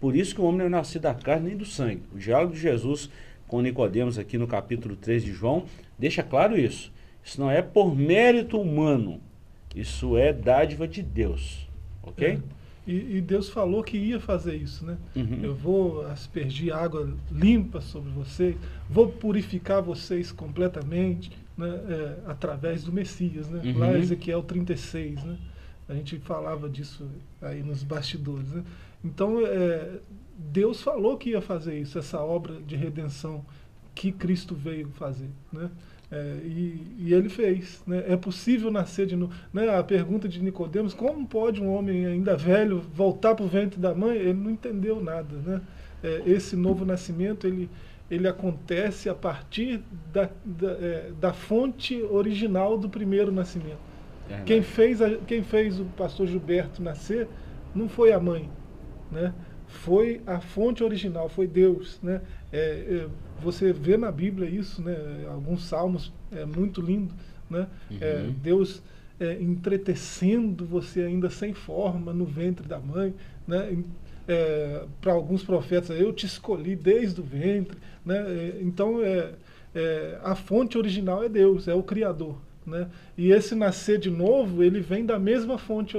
Por 0.00 0.14
isso 0.14 0.34
que 0.34 0.40
o 0.40 0.44
homem 0.44 0.60
não 0.60 0.66
é 0.66 0.68
nascido 0.68 1.02
da 1.02 1.14
carne 1.14 1.48
nem 1.48 1.56
do 1.56 1.64
sangue. 1.64 2.02
O 2.14 2.18
diálogo 2.18 2.54
de 2.54 2.60
Jesus 2.60 3.10
com 3.48 3.62
Nicodemos 3.62 4.18
aqui 4.18 4.36
no 4.36 4.46
capítulo 4.46 4.94
3 4.94 5.24
de 5.24 5.32
João, 5.32 5.64
deixa 5.98 6.22
claro 6.22 6.56
isso. 6.56 6.92
Isso 7.24 7.40
não 7.40 7.50
é 7.50 7.62
por 7.62 7.96
mérito 7.96 8.60
humano, 8.60 9.20
isso 9.74 10.16
é 10.16 10.32
dádiva 10.32 10.86
de 10.86 11.02
Deus. 11.02 11.66
Ok? 12.02 12.38
E, 12.88 13.18
e, 13.18 13.20
Deus 13.20 13.50
falou 13.50 13.84
que 13.84 13.98
ia 13.98 14.18
fazer 14.18 14.56
isso, 14.56 14.82
né? 14.86 14.96
Uhum. 15.14 15.40
Eu 15.42 15.54
vou 15.54 16.06
aspergir 16.06 16.74
água 16.74 17.14
limpa 17.30 17.82
sobre 17.82 18.10
vocês, 18.12 18.56
vou 18.88 19.10
purificar 19.10 19.82
vocês 19.82 20.32
completamente, 20.32 21.30
né? 21.54 21.68
É, 21.68 22.18
através 22.26 22.84
do 22.84 22.90
Messias, 22.90 23.46
né? 23.50 23.60
Uhum. 23.62 23.78
Lá 23.78 23.98
Ezequiel 23.98 24.42
36, 24.42 25.22
né? 25.22 25.36
A 25.86 25.92
gente 25.92 26.18
falava 26.20 26.66
disso 26.66 27.06
aí 27.42 27.62
nos 27.62 27.82
bastidores, 27.82 28.50
né? 28.52 28.64
Então, 29.04 29.46
é, 29.46 29.98
Deus 30.38 30.80
falou 30.80 31.18
que 31.18 31.30
ia 31.30 31.42
fazer 31.42 31.78
isso, 31.78 31.98
essa 31.98 32.18
obra 32.20 32.54
de 32.54 32.74
redenção 32.74 33.44
que 33.94 34.10
Cristo 34.10 34.54
veio 34.54 34.88
fazer, 34.92 35.28
né? 35.52 35.70
É, 36.10 36.40
e, 36.42 36.96
e, 36.98 37.14
ele 37.14 37.28
fez. 37.28 37.82
Né? 37.86 38.04
É 38.08 38.16
possível 38.16 38.70
nascer 38.70 39.06
de 39.06 39.14
novo. 39.14 39.32
Né? 39.52 39.68
A 39.68 39.82
pergunta 39.82 40.28
de 40.28 40.42
Nicodemos, 40.42 40.94
como 40.94 41.26
pode 41.26 41.62
um 41.62 41.68
homem 41.68 42.06
ainda 42.06 42.36
velho 42.36 42.80
voltar 42.94 43.34
para 43.34 43.44
o 43.44 43.48
ventre 43.48 43.78
da 43.78 43.94
mãe? 43.94 44.16
Ele 44.16 44.32
não 44.32 44.50
entendeu 44.50 45.02
nada. 45.02 45.36
Né? 45.36 45.60
É, 46.02 46.22
esse 46.26 46.56
novo 46.56 46.84
nascimento 46.84 47.46
ele, 47.46 47.68
ele 48.10 48.26
acontece 48.26 49.08
a 49.08 49.14
partir 49.14 49.82
da, 50.12 50.30
da, 50.44 50.70
é, 50.72 51.10
da 51.20 51.32
fonte 51.32 52.00
original 52.02 52.78
do 52.78 52.88
primeiro 52.88 53.30
nascimento. 53.30 53.88
É 54.30 54.42
quem, 54.46 54.62
fez 54.62 55.02
a, 55.02 55.16
quem 55.18 55.42
fez 55.42 55.78
o 55.78 55.84
pastor 55.84 56.26
Gilberto 56.26 56.82
nascer 56.82 57.28
não 57.74 57.88
foi 57.88 58.12
a 58.12 58.20
mãe. 58.20 58.48
Né? 59.10 59.32
foi 59.68 60.22
a 60.26 60.40
fonte 60.40 60.82
original, 60.82 61.28
foi 61.28 61.46
Deus. 61.46 62.00
Né? 62.02 62.20
É, 63.38 63.40
é, 63.40 63.42
você 63.42 63.72
vê 63.72 63.96
na 63.96 64.10
Bíblia 64.10 64.48
isso, 64.48 64.82
né? 64.82 64.96
alguns 65.28 65.64
salmos, 65.64 66.12
é 66.32 66.44
muito 66.44 66.80
lindo. 66.80 67.14
Né? 67.48 67.66
É, 68.00 68.24
uhum. 68.24 68.34
Deus 68.42 68.82
é, 69.18 69.34
entretecendo 69.40 70.64
você 70.64 71.02
ainda 71.02 71.30
sem 71.30 71.54
forma 71.54 72.12
no 72.12 72.24
ventre 72.24 72.66
da 72.66 72.78
mãe. 72.78 73.14
Né? 73.46 73.78
É, 74.26 74.84
Para 75.00 75.12
alguns 75.12 75.42
profetas, 75.42 75.90
eu 75.90 76.12
te 76.12 76.26
escolhi 76.26 76.76
desde 76.76 77.20
o 77.20 77.24
ventre. 77.24 77.78
Né? 78.04 78.16
É, 78.16 78.58
então, 78.60 79.00
é, 79.02 79.32
a 80.22 80.34
fonte 80.34 80.76
original 80.76 81.22
é 81.22 81.28
Deus, 81.28 81.68
é 81.68 81.74
o 81.74 81.82
Criador. 81.82 82.36
Né? 82.66 82.88
E 83.16 83.32
esse 83.32 83.54
nascer 83.54 83.98
de 83.98 84.10
novo, 84.10 84.62
ele 84.62 84.80
vem 84.80 85.06
da 85.06 85.18
mesma 85.18 85.56
fonte 85.56 85.96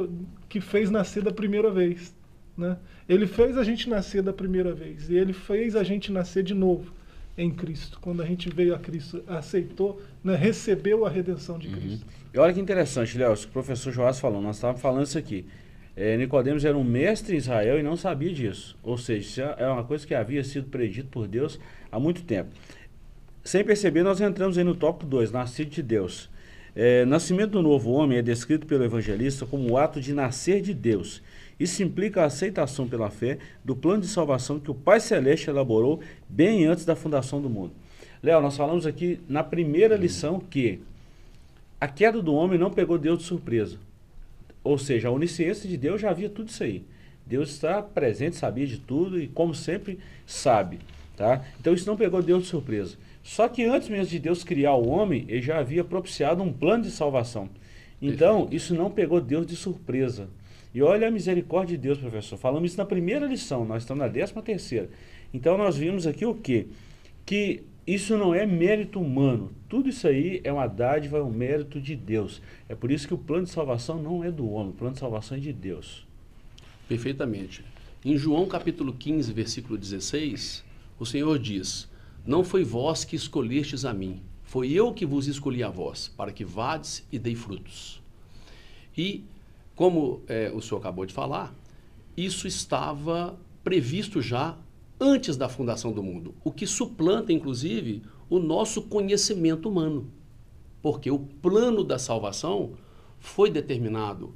que 0.47 0.61
fez 0.61 0.91
nascer 0.91 1.23
da 1.23 1.31
primeira 1.31 1.71
vez. 1.71 2.13
Né? 2.55 2.77
Ele 3.07 3.25
fez 3.25 3.57
a 3.57 3.63
gente 3.63 3.89
nascer 3.89 4.21
da 4.21 4.33
primeira 4.33 4.73
vez 4.73 5.09
e 5.09 5.15
ele 5.15 5.33
fez 5.33 5.75
a 5.75 5.83
gente 5.83 6.11
nascer 6.11 6.43
de 6.43 6.53
novo 6.53 6.93
em 7.39 7.49
Cristo. 7.49 7.97
Quando 8.01 8.21
a 8.21 8.25
gente 8.25 8.49
veio 8.49 8.75
a 8.75 8.79
Cristo, 8.79 9.23
aceitou, 9.27 10.01
né, 10.23 10.35
recebeu 10.35 11.05
a 11.05 11.09
redenção 11.09 11.57
de 11.57 11.67
uhum. 11.67 11.75
Cristo. 11.75 12.05
E 12.33 12.37
olha 12.37 12.53
que 12.53 12.59
interessante, 12.59 13.17
Léo, 13.17 13.33
o 13.33 13.47
professor 13.47 13.91
Joás 13.91 14.19
falou, 14.19 14.41
nós 14.41 14.57
estávamos 14.57 14.81
falando 14.81 15.05
isso 15.05 15.17
aqui. 15.17 15.45
É, 15.95 16.15
Nicodemos 16.17 16.63
era 16.63 16.77
um 16.77 16.83
mestre 16.83 17.35
em 17.35 17.37
Israel 17.37 17.79
e 17.79 17.83
não 17.83 17.97
sabia 17.97 18.33
disso. 18.33 18.77
Ou 18.83 18.97
seja, 18.97 19.19
isso 19.19 19.41
é 19.41 19.67
uma 19.67 19.83
coisa 19.83 20.05
que 20.05 20.13
havia 20.13 20.43
sido 20.43 20.69
predito 20.69 21.09
por 21.09 21.27
Deus 21.27 21.59
há 21.91 21.99
muito 21.99 22.23
tempo. 22.23 22.51
Sem 23.43 23.63
perceber, 23.63 24.03
nós 24.03 24.21
entramos 24.21 24.57
aí 24.57 24.63
no 24.63 24.75
tópico 24.75 25.09
2, 25.09 25.31
nascido 25.31 25.69
de 25.69 25.81
Deus. 25.81 26.29
É, 26.75 27.03
nascimento 27.05 27.51
do 27.51 27.61
novo 27.61 27.91
homem 27.91 28.17
é 28.17 28.21
descrito 28.21 28.67
pelo 28.67 28.83
evangelista 28.83 29.45
como 29.45 29.71
o 29.71 29.77
ato 29.77 29.99
de 29.99 30.13
nascer 30.13 30.61
de 30.61 30.73
Deus. 30.73 31.21
Isso 31.59 31.83
implica 31.83 32.21
a 32.21 32.25
aceitação 32.25 32.87
pela 32.87 33.09
fé 33.09 33.37
do 33.65 33.75
plano 33.75 34.01
de 34.01 34.07
salvação 34.07 34.59
que 34.59 34.71
o 34.71 34.75
Pai 34.75 34.99
Celeste 34.99 35.49
elaborou 35.49 35.99
bem 36.27 36.65
antes 36.65 36.85
da 36.85 36.95
fundação 36.95 37.41
do 37.41 37.49
mundo. 37.49 37.73
Léo, 38.23 38.41
nós 38.41 38.55
falamos 38.55 38.85
aqui 38.85 39.19
na 39.27 39.43
primeira 39.43 39.95
lição 39.95 40.39
que 40.39 40.79
a 41.79 41.87
queda 41.87 42.21
do 42.21 42.33
homem 42.33 42.59
não 42.59 42.71
pegou 42.71 42.97
Deus 42.97 43.19
de 43.19 43.25
surpresa. 43.25 43.77
Ou 44.63 44.77
seja, 44.77 45.07
a 45.07 45.11
onisciência 45.11 45.67
de 45.69 45.77
Deus 45.77 46.01
já 46.01 46.09
havia 46.09 46.29
tudo 46.29 46.49
isso 46.49 46.63
aí. 46.63 46.83
Deus 47.25 47.49
está 47.49 47.81
presente, 47.81 48.35
sabia 48.35 48.65
de 48.65 48.77
tudo 48.77 49.19
e, 49.19 49.27
como 49.27 49.53
sempre, 49.53 49.99
sabe. 50.25 50.79
Tá? 51.15 51.43
Então 51.59 51.73
isso 51.73 51.87
não 51.87 51.97
pegou 51.97 52.21
Deus 52.21 52.43
de 52.43 52.49
surpresa. 52.49 52.97
Só 53.21 53.47
que 53.47 53.63
antes 53.65 53.89
mesmo 53.89 54.07
de 54.07 54.19
Deus 54.19 54.43
criar 54.43 54.73
o 54.75 54.87
homem, 54.87 55.25
ele 55.27 55.41
já 55.41 55.59
havia 55.59 55.83
propiciado 55.83 56.41
um 56.41 56.51
plano 56.51 56.83
de 56.83 56.91
salvação. 56.91 57.49
Então, 58.01 58.41
Perfeito. 58.41 58.55
isso 58.55 58.73
não 58.73 58.89
pegou 58.89 59.19
Deus 59.19 59.45
de 59.45 59.55
surpresa. 59.55 60.29
E 60.73 60.81
olha 60.81 61.07
a 61.07 61.11
misericórdia 61.11 61.77
de 61.77 61.83
Deus, 61.83 61.97
professor. 61.97 62.37
Falamos 62.37 62.71
isso 62.71 62.77
na 62.77 62.85
primeira 62.85 63.25
lição, 63.25 63.65
nós 63.65 63.83
estamos 63.83 64.01
na 64.01 64.07
décima 64.07 64.41
terceira. 64.41 64.89
Então 65.33 65.57
nós 65.57 65.77
vimos 65.77 66.05
aqui 66.05 66.25
o 66.25 66.35
quê? 66.35 66.67
Que 67.25 67.63
isso 67.85 68.17
não 68.17 68.35
é 68.35 68.45
mérito 68.45 68.99
humano. 68.99 69.51
Tudo 69.67 69.89
isso 69.89 70.07
aí 70.07 70.41
é 70.43 70.53
uma 70.53 70.67
dádiva, 70.67 71.17
é 71.17 71.23
um 71.23 71.31
mérito 71.31 71.81
de 71.81 71.95
Deus. 71.95 72.41
É 72.67 72.75
por 72.75 72.91
isso 72.91 73.07
que 73.07 73.13
o 73.13 73.17
plano 73.17 73.45
de 73.45 73.49
salvação 73.49 74.01
não 74.01 74.23
é 74.23 74.31
do 74.31 74.47
homem, 74.49 74.69
o 74.69 74.75
plano 74.75 74.93
de 74.93 74.99
salvação 74.99 75.37
é 75.37 75.39
de 75.39 75.51
Deus. 75.51 76.05
Perfeitamente. 76.87 77.63
Em 78.05 78.15
João 78.15 78.47
capítulo 78.47 78.93
15, 78.93 79.33
versículo 79.33 79.77
16, 79.77 80.63
o 80.99 81.05
Senhor 81.05 81.37
diz: 81.39 81.89
Não 82.25 82.43
foi 82.43 82.63
vós 82.63 83.03
que 83.03 83.15
escolhestes 83.15 83.85
a 83.85 83.93
mim, 83.93 84.21
foi 84.43 84.71
eu 84.71 84.93
que 84.93 85.05
vos 85.05 85.27
escolhi 85.27 85.63
a 85.63 85.69
vós, 85.69 86.07
para 86.07 86.31
que 86.31 86.45
vades 86.45 87.05
e 87.11 87.19
dei 87.19 87.35
frutos. 87.35 88.01
E, 88.97 89.23
como 89.79 90.23
é, 90.27 90.51
o 90.53 90.61
senhor 90.61 90.81
acabou 90.81 91.05
de 91.05 91.13
falar, 91.13 91.55
isso 92.17 92.45
estava 92.49 93.39
previsto 93.63 94.21
já 94.21 94.57
antes 94.99 95.37
da 95.37 95.47
fundação 95.47 95.93
do 95.93 96.03
mundo, 96.03 96.35
o 96.43 96.51
que 96.51 96.67
suplanta, 96.67 97.31
inclusive, 97.31 98.03
o 98.29 98.39
nosso 98.39 98.81
conhecimento 98.81 99.69
humano. 99.69 100.11
Porque 100.81 101.09
o 101.09 101.17
plano 101.17 101.81
da 101.81 101.97
salvação 101.97 102.73
foi 103.19 103.49
determinado 103.49 104.35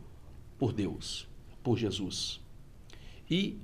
por 0.57 0.71
Deus, 0.71 1.27
por 1.61 1.77
Jesus. 1.77 2.39
E 3.29 3.57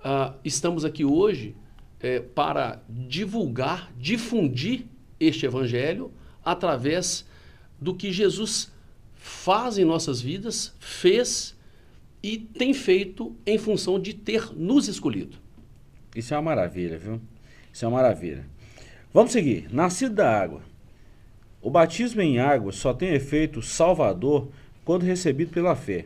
uh, 0.00 0.38
estamos 0.44 0.84
aqui 0.84 1.06
hoje 1.06 1.56
é, 2.00 2.20
para 2.20 2.82
divulgar, 2.86 3.90
difundir 3.96 4.84
este 5.18 5.46
evangelho 5.46 6.12
através 6.44 7.26
do 7.80 7.94
que 7.94 8.12
Jesus 8.12 8.73
faz 9.24 9.78
em 9.78 9.86
nossas 9.86 10.20
vidas, 10.20 10.74
fez 10.78 11.56
e 12.22 12.36
tem 12.36 12.74
feito 12.74 13.34
em 13.46 13.56
função 13.56 13.98
de 13.98 14.12
ter 14.12 14.54
nos 14.54 14.86
escolhido. 14.86 15.38
Isso 16.14 16.34
é 16.34 16.36
uma 16.36 16.42
maravilha, 16.42 16.98
viu? 16.98 17.18
Isso 17.72 17.86
é 17.86 17.88
uma 17.88 18.02
maravilha. 18.02 18.44
Vamos 19.14 19.32
seguir. 19.32 19.66
Nascido 19.72 20.16
da 20.16 20.30
água. 20.30 20.60
O 21.62 21.70
batismo 21.70 22.20
em 22.20 22.38
água 22.38 22.70
só 22.70 22.92
tem 22.92 23.14
efeito 23.14 23.62
salvador 23.62 24.50
quando 24.84 25.04
recebido 25.04 25.50
pela 25.52 25.74
fé. 25.74 26.04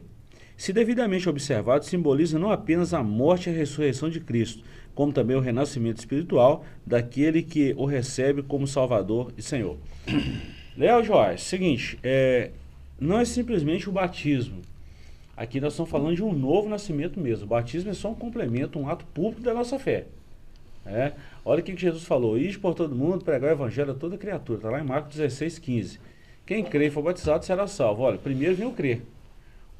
Se 0.57 0.73
devidamente 0.73 1.29
observado, 1.29 1.85
simboliza 1.85 2.39
não 2.39 2.53
apenas 2.53 2.95
a 2.95 3.03
morte 3.03 3.51
e 3.51 3.53
a 3.53 3.57
ressurreição 3.57 4.09
de 4.09 4.21
Cristo, 4.21 4.63
como 4.95 5.13
também 5.13 5.37
o 5.37 5.41
renascimento 5.41 5.99
espiritual 5.99 6.65
daquele 6.87 7.43
que 7.43 7.75
o 7.77 7.85
recebe 7.85 8.45
como 8.45 8.65
Salvador 8.65 9.33
e 9.37 9.43
Senhor. 9.43 9.77
Léo 10.77 11.03
Joás, 11.03 11.43
seguinte, 11.43 11.99
é, 12.01 12.53
não 12.99 13.21
é 13.21 13.25
simplesmente 13.25 13.89
o 13.89 13.93
batismo, 13.93 14.63
Aqui 15.39 15.61
nós 15.61 15.75
estamos 15.75 15.89
falando 15.89 16.17
de 16.17 16.25
um 16.25 16.33
novo 16.33 16.69
nascimento 16.69 17.21
mesmo. 17.21 17.45
O 17.45 17.49
batismo 17.49 17.93
é 17.93 17.95
só 17.95 18.11
um 18.11 18.15
complemento, 18.15 18.77
um 18.77 18.89
ato 18.89 19.05
público 19.05 19.41
da 19.41 19.55
nossa 19.55 19.79
fé. 19.79 20.07
É? 20.85 21.13
Olha 21.45 21.61
o 21.61 21.63
que 21.63 21.77
Jesus 21.77 22.03
falou: 22.03 22.37
Ide 22.37 22.59
por 22.59 22.75
todo 22.75 22.93
mundo, 22.93 23.25
pregar 23.25 23.51
o 23.51 23.53
evangelho 23.53 23.93
a 23.93 23.95
toda 23.95 24.19
criatura. 24.19 24.59
Está 24.59 24.69
lá 24.69 24.81
em 24.81 24.85
Marcos 24.85 25.15
16, 25.15 25.61
15. 25.61 26.01
Quem 26.45 26.65
crê 26.65 26.89
e 26.89 26.91
for 26.91 27.03
batizado 27.03 27.45
será 27.45 27.69
salvo. 27.69 28.03
Olha, 28.03 28.19
primeiro 28.19 28.57
vem 28.57 28.67
o 28.67 28.73
crer. 28.73 29.03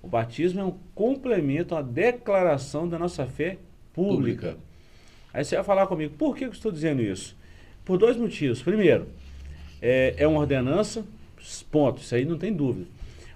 O 0.01 0.07
batismo 0.07 0.61
é 0.61 0.65
um 0.65 0.79
complemento, 0.95 1.75
uma 1.75 1.83
declaração 1.83 2.89
da 2.89 2.97
nossa 2.97 3.27
fé 3.27 3.59
pública. 3.93 4.51
pública. 4.51 4.59
Aí 5.35 5.45
você 5.45 5.57
vai 5.57 5.65
falar 5.65 5.89
comigo, 5.89 6.15
por 6.17 6.37
que 6.37 6.45
eu 6.45 6.51
estou 6.51 6.71
dizendo 6.71 7.03
isso? 7.03 7.37
Por 7.85 7.99
dois 7.99 8.17
motivos. 8.17 8.63
Primeiro, 8.63 9.09
é, 9.83 10.15
é 10.19 10.29
uma 10.29 10.39
ordenança, 10.39 11.05
ponto, 11.69 12.01
isso 12.01 12.15
aí 12.15 12.25
não 12.25 12.39
tem 12.39 12.53
dúvida. 12.53 12.87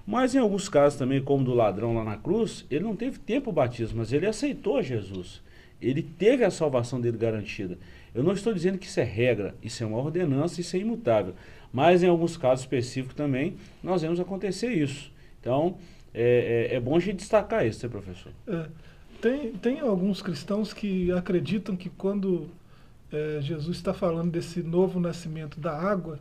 Mas 0.05 0.35
em 0.35 0.39
alguns 0.39 0.67
casos 0.67 0.99
também, 0.99 1.21
como 1.21 1.43
do 1.43 1.53
ladrão 1.53 1.95
lá 1.95 2.03
na 2.03 2.17
cruz, 2.17 2.65
ele 2.69 2.83
não 2.83 2.95
teve 2.95 3.19
tempo 3.19 3.49
o 3.49 3.53
batismo, 3.53 3.99
mas 3.99 4.11
ele 4.11 4.25
aceitou 4.25 4.81
Jesus. 4.81 5.41
Ele 5.81 6.01
teve 6.01 6.43
a 6.43 6.51
salvação 6.51 6.99
dele 6.99 7.17
garantida. 7.17 7.77
Eu 8.13 8.23
não 8.23 8.33
estou 8.33 8.53
dizendo 8.53 8.77
que 8.77 8.85
isso 8.85 8.99
é 8.99 9.03
regra, 9.03 9.55
isso 9.61 9.83
é 9.83 9.87
uma 9.87 9.97
ordenança, 9.97 10.61
isso 10.61 10.75
é 10.75 10.79
imutável. 10.79 11.33
Mas 11.71 12.03
em 12.03 12.07
alguns 12.07 12.37
casos 12.37 12.63
específicos 12.63 13.15
também, 13.15 13.55
nós 13.81 14.01
vemos 14.01 14.19
acontecer 14.19 14.71
isso. 14.71 15.11
Então, 15.39 15.77
é, 16.13 16.69
é, 16.71 16.75
é 16.75 16.79
bom 16.79 16.95
a 16.95 16.99
gente 16.99 17.17
destacar 17.17 17.65
isso, 17.65 17.85
né, 17.85 17.91
professor? 17.91 18.31
É, 18.47 18.67
tem, 19.19 19.53
tem 19.53 19.79
alguns 19.79 20.21
cristãos 20.21 20.73
que 20.73 21.11
acreditam 21.11 21.75
que 21.75 21.89
quando 21.89 22.49
é, 23.11 23.39
Jesus 23.41 23.77
está 23.77 23.93
falando 23.93 24.31
desse 24.31 24.61
novo 24.61 24.99
nascimento 24.99 25.59
da 25.59 25.75
água, 25.75 26.19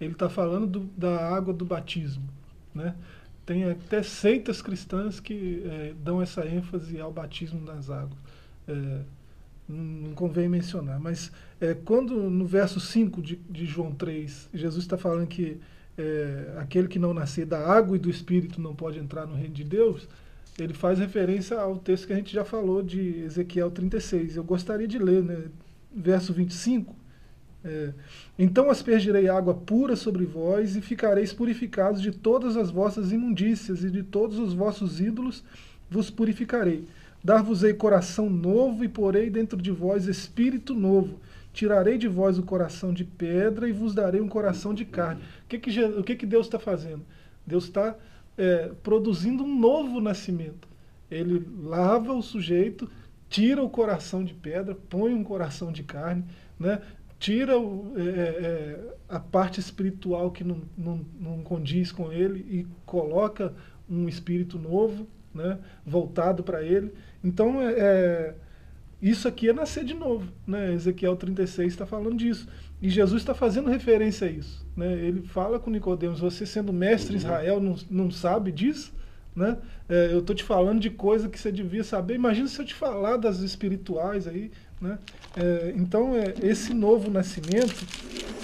ele 0.00 0.12
está 0.12 0.28
falando 0.28 0.66
do, 0.66 0.80
da 0.96 1.34
água 1.34 1.54
do 1.54 1.64
batismo. 1.64 2.24
Né? 2.74 2.94
Tem 3.44 3.64
até 3.64 4.02
seitas 4.02 4.62
cristãs 4.62 5.20
que 5.20 5.62
é, 5.64 5.94
dão 6.02 6.22
essa 6.22 6.46
ênfase 6.46 7.00
ao 7.00 7.12
batismo 7.12 7.60
nas 7.60 7.90
águas. 7.90 8.18
É, 8.68 9.00
não 9.68 10.12
convém 10.14 10.48
mencionar, 10.48 11.00
mas 11.00 11.32
é, 11.60 11.72
quando 11.72 12.14
no 12.28 12.44
verso 12.44 12.78
5 12.78 13.22
de, 13.22 13.36
de 13.48 13.64
João 13.64 13.92
3, 13.92 14.50
Jesus 14.52 14.84
está 14.84 14.98
falando 14.98 15.26
que 15.26 15.58
é, 15.96 16.54
aquele 16.58 16.88
que 16.88 16.98
não 16.98 17.14
nascer 17.14 17.46
da 17.46 17.58
água 17.58 17.96
e 17.96 17.98
do 17.98 18.10
Espírito 18.10 18.60
não 18.60 18.74
pode 18.74 18.98
entrar 18.98 19.26
no 19.26 19.34
reino 19.34 19.54
de 19.54 19.64
Deus, 19.64 20.08
ele 20.58 20.74
faz 20.74 20.98
referência 20.98 21.58
ao 21.58 21.76
texto 21.76 22.06
que 22.06 22.12
a 22.12 22.16
gente 22.16 22.32
já 22.32 22.44
falou 22.44 22.82
de 22.82 23.20
Ezequiel 23.20 23.70
36. 23.70 24.36
Eu 24.36 24.44
gostaria 24.44 24.86
de 24.86 24.98
ler, 24.98 25.22
né? 25.22 25.44
verso 25.94 26.32
25, 26.32 26.94
é, 27.64 27.92
então 28.38 28.70
aspergirei 28.70 29.28
água 29.28 29.54
pura 29.54 29.94
sobre 29.94 30.24
vós 30.24 30.74
e 30.74 30.80
ficareis 30.80 31.32
purificados 31.32 32.02
de 32.02 32.10
todas 32.10 32.56
as 32.56 32.70
vossas 32.70 33.12
imundícias 33.12 33.84
e 33.84 33.90
de 33.90 34.02
todos 34.02 34.38
os 34.38 34.52
vossos 34.52 35.00
ídolos 35.00 35.44
vos 35.88 36.10
purificarei. 36.10 36.84
Dar-vos-ei 37.22 37.74
coração 37.74 38.28
novo 38.28 38.84
e 38.84 38.88
porei 38.88 39.30
dentro 39.30 39.60
de 39.60 39.70
vós 39.70 40.08
espírito 40.08 40.74
novo. 40.74 41.20
Tirarei 41.52 41.98
de 41.98 42.08
vós 42.08 42.38
o 42.38 42.42
coração 42.42 42.92
de 42.92 43.04
pedra 43.04 43.68
e 43.68 43.72
vos 43.72 43.94
darei 43.94 44.20
um 44.20 44.28
coração 44.28 44.74
de 44.74 44.84
carne. 44.84 45.22
O 45.44 45.48
que, 45.48 45.58
que, 45.58 45.84
o 45.84 46.02
que, 46.02 46.16
que 46.16 46.26
Deus 46.26 46.46
está 46.46 46.58
fazendo? 46.58 47.04
Deus 47.46 47.64
está 47.64 47.94
é, 48.36 48.72
produzindo 48.82 49.44
um 49.44 49.58
novo 49.58 50.00
nascimento. 50.00 50.66
Ele 51.10 51.46
lava 51.62 52.12
o 52.12 52.22
sujeito, 52.22 52.90
tira 53.28 53.62
o 53.62 53.68
coração 53.68 54.24
de 54.24 54.34
pedra, 54.34 54.74
põe 54.74 55.12
um 55.14 55.22
coração 55.22 55.70
de 55.70 55.82
carne, 55.82 56.24
né? 56.58 56.80
Tira 57.22 57.56
o, 57.56 57.92
é, 57.96 58.00
é, 58.00 58.04
é, 58.04 58.80
a 59.08 59.20
parte 59.20 59.60
espiritual 59.60 60.32
que 60.32 60.42
não, 60.42 60.60
não, 60.76 61.06
não 61.20 61.42
condiz 61.44 61.92
com 61.92 62.12
ele 62.12 62.40
e 62.40 62.66
coloca 62.84 63.54
um 63.88 64.08
espírito 64.08 64.58
novo, 64.58 65.06
né, 65.32 65.56
voltado 65.86 66.42
para 66.42 66.64
ele. 66.64 66.92
Então, 67.22 67.62
é, 67.62 67.74
é, 67.78 68.34
isso 69.00 69.28
aqui 69.28 69.48
é 69.48 69.52
nascer 69.52 69.84
de 69.84 69.94
novo. 69.94 70.32
Né? 70.44 70.74
Ezequiel 70.74 71.14
36 71.14 71.72
está 71.72 71.86
falando 71.86 72.16
disso. 72.16 72.48
E 72.80 72.90
Jesus 72.90 73.22
está 73.22 73.34
fazendo 73.34 73.70
referência 73.70 74.26
a 74.26 74.30
isso. 74.30 74.66
Né? 74.76 74.92
Ele 74.92 75.22
fala 75.22 75.60
com 75.60 75.70
Nicodemos, 75.70 76.18
você 76.18 76.44
sendo 76.44 76.72
mestre 76.72 77.16
Israel 77.16 77.60
não, 77.60 77.76
não 77.88 78.10
sabe 78.10 78.50
disso? 78.50 78.92
Né? 79.34 79.56
É, 79.88 80.12
eu 80.12 80.18
estou 80.18 80.34
te 80.34 80.42
falando 80.42 80.80
de 80.80 80.90
coisa 80.90 81.28
que 81.28 81.38
você 81.38 81.52
devia 81.52 81.84
saber. 81.84 82.16
Imagina 82.16 82.48
se 82.48 82.60
eu 82.60 82.66
te 82.66 82.74
falar 82.74 83.16
das 83.16 83.38
espirituais 83.38 84.26
aí, 84.26 84.50
né? 84.80 84.98
É, 85.36 85.72
então, 85.76 86.14
é, 86.16 86.34
esse 86.42 86.74
novo 86.74 87.10
nascimento, 87.10 87.86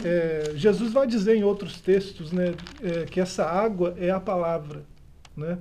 é, 0.04 0.52
Jesus 0.54 0.92
vai 0.92 1.06
dizer 1.06 1.36
em 1.36 1.44
outros 1.44 1.80
textos 1.80 2.32
né, 2.32 2.54
é, 2.82 3.04
que 3.04 3.20
essa 3.20 3.44
água 3.44 3.94
é 3.98 4.10
a 4.10 4.20
palavra, 4.20 4.82
né? 5.36 5.58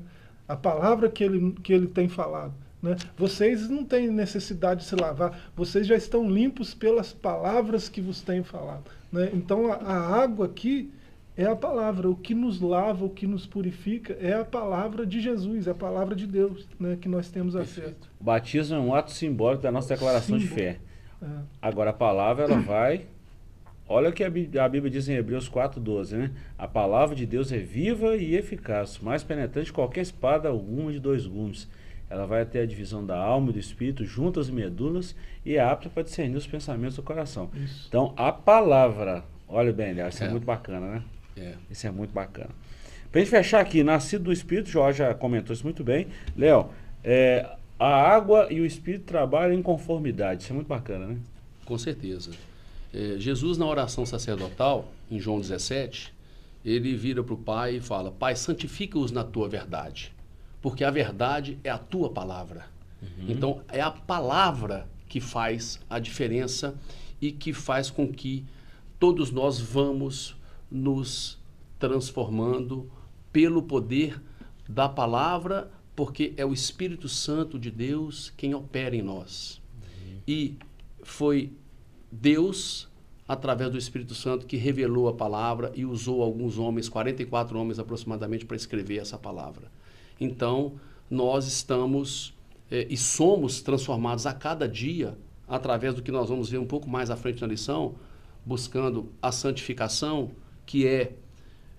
a 0.48 0.56
palavra 0.56 1.10
que 1.10 1.24
ele, 1.24 1.54
que 1.64 1.74
ele 1.74 1.88
tem 1.88 2.08
falado. 2.08 2.54
Né? 2.82 2.96
Vocês 3.18 3.70
não 3.70 3.84
têm 3.84 4.10
necessidade 4.10 4.82
de 4.82 4.88
se 4.88 4.96
lavar, 4.96 5.52
vocês 5.56 5.86
já 5.86 5.96
estão 5.96 6.30
limpos 6.30 6.74
pelas 6.74 7.12
palavras 7.12 7.90
que 7.90 8.00
vos 8.00 8.22
tenho 8.22 8.44
falado. 8.44 8.86
Né? 9.12 9.30
Então, 9.34 9.72
a, 9.72 9.76
a 9.76 10.24
água 10.24 10.46
aqui 10.46 10.92
é 11.36 11.46
a 11.46 11.56
palavra. 11.56 12.10
O 12.10 12.16
que 12.16 12.34
nos 12.34 12.62
lava, 12.62 13.06
o 13.06 13.10
que 13.10 13.28
nos 13.28 13.46
purifica 13.46 14.18
é 14.20 14.34
a 14.34 14.46
palavra 14.46 15.06
de 15.06 15.22
Jesus, 15.22 15.68
é 15.68 15.72
a 15.72 15.76
palavra 15.76 16.16
de 16.16 16.26
Deus 16.26 16.68
né, 16.80 16.98
que 17.00 17.08
nós 17.10 17.30
temos 17.30 17.56
aceito. 17.56 18.10
O 18.20 18.24
batismo 18.24 18.76
é 18.76 18.80
um 18.80 18.94
ato 18.94 19.12
simbólico 19.12 19.64
da 19.64 19.72
nossa 19.72 19.90
declaração 19.90 20.40
Símbolo. 20.40 20.56
de 20.56 20.62
fé. 20.62 20.80
É. 21.22 21.26
Agora 21.62 21.90
a 21.90 21.94
palavra 21.94 22.46
ela 22.46 22.60
vai 22.60 23.06
Olha 23.90 24.10
o 24.10 24.14
que 24.14 24.24
a 24.24 24.30
Bíblia, 24.30 24.64
a 24.64 24.68
Bíblia 24.70 24.92
diz 24.92 25.08
em 25.08 25.14
Hebreus 25.14 25.50
4,12, 25.50 26.18
né? 26.18 26.32
A 26.58 26.68
palavra 26.68 27.16
de 27.16 27.26
Deus 27.26 27.54
é 27.54 27.58
viva 27.58 28.18
e 28.18 28.36
eficaz, 28.36 29.00
mais 29.00 29.24
penetrante 29.24 29.68
que 29.68 29.76
qualquer 29.76 30.02
espada 30.02 30.50
alguma 30.50 30.92
de 30.92 31.00
dois 31.00 31.26
gumes. 31.26 31.70
Ela 32.10 32.26
vai 32.26 32.42
até 32.42 32.62
a 32.62 32.66
divisão 32.66 33.06
da 33.06 33.18
alma 33.18 33.50
e 33.50 33.54
do 33.54 33.60
espírito, 33.60 34.04
juntas 34.04 34.50
e 34.50 34.52
medulas, 34.52 35.16
e 35.46 35.56
é 35.56 35.62
apta 35.62 35.90
para 35.90 36.04
discernir 36.04 36.36
os 36.36 36.48
pensamentos 36.48 36.98
do 36.98 37.04
coração. 37.04 37.50
Isso. 37.54 37.86
Então, 37.88 38.14
a 38.18 38.32
palavra, 38.32 39.24
olha 39.48 39.72
bem, 39.72 39.94
Léo, 39.94 40.10
isso 40.10 40.24
é. 40.24 40.28
É. 40.28 40.30
muito 40.32 40.46
bacana, 40.46 40.86
né? 40.88 41.04
É. 41.38 41.54
Isso 41.70 41.88
é 41.88 41.92
muito 41.92 42.14
bacana. 42.14 42.50
Pra 43.10 43.22
gente 43.22 43.30
fechar 43.30 43.62
aqui, 43.62 43.84
nascido 43.84 44.26
do 44.26 44.34
Espírito, 44.34 44.70
Jorge 44.70 44.98
já 44.98 45.14
comentou 45.14 45.54
isso 45.54 45.64
muito 45.64 45.82
bem. 45.82 46.08
Léo, 46.36 46.70
é, 47.04 47.50
a 47.80 47.88
água 47.88 48.48
e 48.52 48.60
o 48.60 48.66
Espírito 48.66 49.06
trabalham 49.06 49.54
em 49.54 49.62
conformidade. 49.62 50.44
Isso 50.44 50.52
é 50.52 50.56
muito 50.56 50.68
bacana, 50.68 51.08
né? 51.08 51.18
Com 51.66 51.78
certeza. 51.78 52.32
É, 52.94 53.16
Jesus, 53.18 53.58
na 53.58 53.66
oração 53.66 54.06
sacerdotal, 54.06 54.92
em 55.12 55.20
João 55.20 55.40
17, 55.40 56.14
ele 56.66 56.96
vira 56.96 57.24
para 57.24 57.34
o 57.34 57.38
Pai 57.38 57.76
e 57.76 57.80
fala: 57.80 58.12
Pai, 58.12 58.36
santifica-os 58.36 59.12
na 59.12 59.24
tua 59.24 59.48
verdade, 59.48 60.14
porque 60.62 60.84
a 60.84 60.92
verdade 60.92 61.58
é 61.64 61.70
a 61.70 61.78
tua 61.78 62.10
palavra. 62.10 62.66
Então, 63.28 63.62
é 63.70 63.80
a 63.80 63.92
palavra 63.92 64.88
que 65.08 65.22
faz 65.22 65.80
a 65.90 66.00
diferença 66.00 66.76
e 67.22 67.32
que 67.32 67.54
faz 67.54 67.90
com 67.90 68.08
que 68.12 68.44
todos 69.00 69.32
nós 69.32 69.60
vamos 69.60 70.36
nos 70.70 71.38
transformando 71.80 72.90
pelo 73.32 73.62
poder 73.62 74.20
da 74.68 74.90
palavra, 74.90 75.70
porque 75.98 76.32
é 76.38 76.46
o 76.46 76.54
Espírito 76.54 77.10
Santo 77.10 77.58
de 77.58 77.72
Deus 77.72 78.32
quem 78.38 78.54
opera 78.54 78.96
em 78.96 79.02
nós. 79.02 79.60
E 80.28 80.56
foi 81.02 81.52
Deus, 82.12 82.88
através 83.28 83.72
do 83.72 83.80
Espírito 83.80 84.14
Santo, 84.14 84.46
que 84.46 84.58
revelou 84.58 85.08
a 85.08 85.14
palavra 85.14 85.72
e 85.74 85.86
usou 85.86 86.22
alguns 86.22 86.60
homens, 86.60 86.88
44 86.88 87.58
homens 87.58 87.80
aproximadamente, 87.80 88.46
para 88.46 88.56
escrever 88.56 89.00
essa 89.00 89.18
palavra. 89.18 89.72
Então, 90.22 90.74
nós 91.10 91.48
estamos 91.48 92.32
eh, 92.70 92.86
e 92.92 92.96
somos 92.96 93.64
transformados 93.64 94.28
a 94.28 94.34
cada 94.36 94.70
dia, 94.70 95.18
através 95.48 95.96
do 95.96 96.04
que 96.04 96.12
nós 96.12 96.30
vamos 96.30 96.48
ver 96.48 96.60
um 96.60 96.68
pouco 96.68 96.88
mais 96.88 97.10
à 97.10 97.16
frente 97.16 97.42
na 97.42 97.48
lição, 97.48 97.96
buscando 98.46 99.12
a 99.20 99.32
santificação, 99.32 100.30
que 100.64 100.86
é 100.86 101.14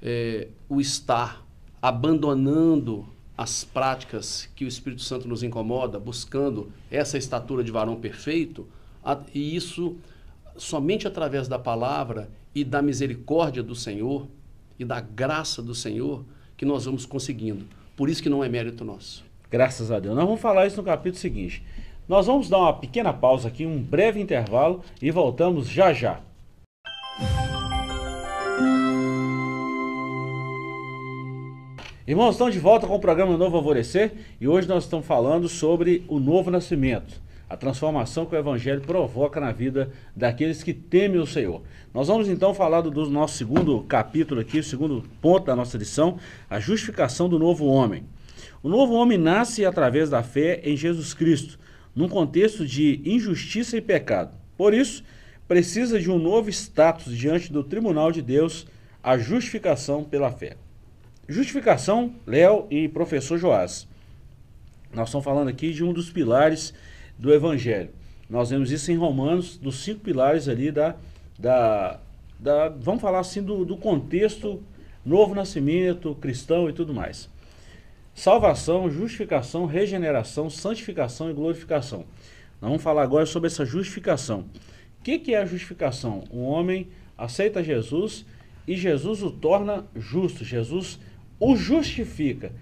eh, 0.03 0.49
o 0.69 0.81
estar 0.81 1.47
abandonando 1.81 3.17
as 3.38 3.62
práticas 3.62 4.50
que 4.57 4.64
o 4.64 4.68
Espírito 4.68 5.02
Santo 5.02 5.28
nos 5.28 5.45
incomoda, 5.45 6.00
buscando 6.00 6.73
essa 6.90 7.16
estatura 7.16 7.62
de 7.62 7.71
varão 7.71 7.95
perfeito, 7.95 8.66
e 9.33 9.54
isso 9.54 9.97
somente 10.57 11.07
através 11.07 11.47
da 11.47 11.57
palavra 11.57 12.28
e 12.52 12.64
da 12.64 12.83
misericórdia 12.83 13.62
do 13.62 13.76
Senhor 13.76 14.26
e 14.76 14.85
da 14.85 15.00
graça 15.00 15.62
do 15.62 15.73
Senhor 15.73 16.25
que 16.57 16.64
nós 16.64 16.87
vamos 16.87 17.07
conseguindo. 17.07 17.64
Por 17.97 18.11
isso 18.11 18.21
que 18.21 18.28
não 18.28 18.42
é 18.42 18.49
mérito 18.49 18.85
nosso. 18.85 19.25
Graças 19.49 19.92
a 19.92 20.00
Deus. 20.00 20.16
Nós 20.16 20.25
vamos 20.25 20.40
falar 20.40 20.66
isso 20.66 20.78
no 20.78 20.83
capítulo 20.83 21.21
seguinte. 21.21 21.62
Nós 22.09 22.26
vamos 22.26 22.49
dar 22.49 22.59
uma 22.59 22.73
pequena 22.73 23.12
pausa 23.12 23.47
aqui, 23.47 23.64
um 23.64 23.80
breve 23.80 24.21
intervalo 24.21 24.83
e 25.00 25.12
voltamos 25.12 25.68
já 25.68 25.92
já. 25.92 26.21
Irmãos, 32.09 32.31
estamos 32.31 32.55
de 32.55 32.59
volta 32.59 32.87
com 32.87 32.95
o 32.95 32.99
programa 32.99 33.37
Novo 33.37 33.59
Alvorecer 33.59 34.12
e 34.41 34.49
hoje 34.49 34.67
nós 34.67 34.85
estamos 34.85 35.05
falando 35.05 35.47
sobre 35.47 36.07
o 36.09 36.19
novo 36.19 36.50
nascimento, 36.50 37.21
a 37.47 37.55
transformação 37.55 38.25
que 38.25 38.35
o 38.35 38.38
Evangelho 38.38 38.81
provoca 38.81 39.38
na 39.38 39.53
vida 39.53 39.91
daqueles 40.17 40.62
que 40.62 40.73
temem 40.73 41.21
o 41.21 41.27
Senhor. 41.27 41.61
Nós 41.93 42.09
vamos 42.09 42.27
então 42.27 42.55
falar 42.55 42.81
do, 42.81 43.11
nosso 43.11 43.37
segundo 43.37 43.83
capítulo 43.83 44.41
aqui, 44.41 44.59
o 44.59 44.65
segundo 44.65 45.05
ponto 45.21 45.45
da 45.45 45.55
nossa 45.55 45.77
lição, 45.77 46.19
a 46.49 46.59
justificação 46.59 47.28
do 47.28 47.39
novo 47.39 47.67
homem. 47.67 48.04
O 48.63 48.71
novo 48.71 48.95
homem 48.95 49.19
nasce 49.19 49.67
através 49.67 50.09
da 50.09 50.23
fé 50.23 50.63
em 50.65 50.78
Jesus 50.78 51.13
Cristo, 51.13 51.59
num 51.95 52.09
contexto 52.09 52.67
de 52.67 53.02
injustiça 53.04 53.76
e 53.76 53.82
pecado. 53.82 54.35
Por 54.56 54.73
isso, 54.73 55.04
precisa 55.47 56.00
de 56.00 56.11
um 56.11 56.19
novo 56.19 56.49
status 56.49 57.15
diante 57.15 57.52
do 57.52 57.63
tribunal 57.63 58.11
de 58.11 58.23
Deus, 58.23 58.67
a 59.02 59.19
justificação 59.19 60.02
pela 60.02 60.32
fé. 60.32 60.56
Justificação, 61.30 62.14
Léo 62.26 62.67
e 62.71 62.88
professor 62.88 63.36
Joás. 63.36 63.86
Nós 64.95 65.08
estamos 65.08 65.23
falando 65.23 65.49
aqui 65.49 65.75
de 65.75 65.84
um 65.84 65.93
dos 65.93 66.08
pilares 66.08 66.73
do 67.19 67.30
Evangelho. 67.30 67.91
Nós 68.30 68.49
vemos 68.49 68.73
isso 68.73 68.91
em 68.91 68.97
Romanos, 68.97 69.58
dos 69.58 69.84
cinco 69.84 70.00
pilares 70.00 70.49
ali 70.49 70.73
da. 70.73 70.97
da, 71.38 72.00
da 72.41 72.71
vamos 72.71 73.02
falar 73.02 73.19
assim 73.19 73.43
do, 73.43 73.62
do 73.67 73.76
contexto 73.76 74.62
novo 75.04 75.34
nascimento, 75.34 76.14
cristão 76.14 76.67
e 76.67 76.73
tudo 76.73 76.95
mais. 76.95 77.28
Salvação, 78.14 78.91
justificação, 78.91 79.67
regeneração, 79.67 80.49
santificação 80.49 81.30
e 81.30 81.34
glorificação. 81.34 82.06
Nós 82.58 82.71
vamos 82.71 82.82
falar 82.82 83.02
agora 83.02 83.26
sobre 83.26 83.49
essa 83.49 83.67
justificação. 83.67 84.47
O 84.99 85.02
que, 85.04 85.19
que 85.19 85.34
é 85.34 85.43
a 85.43 85.45
justificação? 85.45 86.25
Um 86.32 86.41
homem 86.41 86.88
aceita 87.19 87.62
Jesus 87.62 88.25
e 88.67 88.75
Jesus 88.75 89.23
o 89.23 89.30
torna 89.30 89.84
justo. 89.95 90.43
Jesus 90.43 90.99
o 91.39 91.57
justifica. 91.57 92.53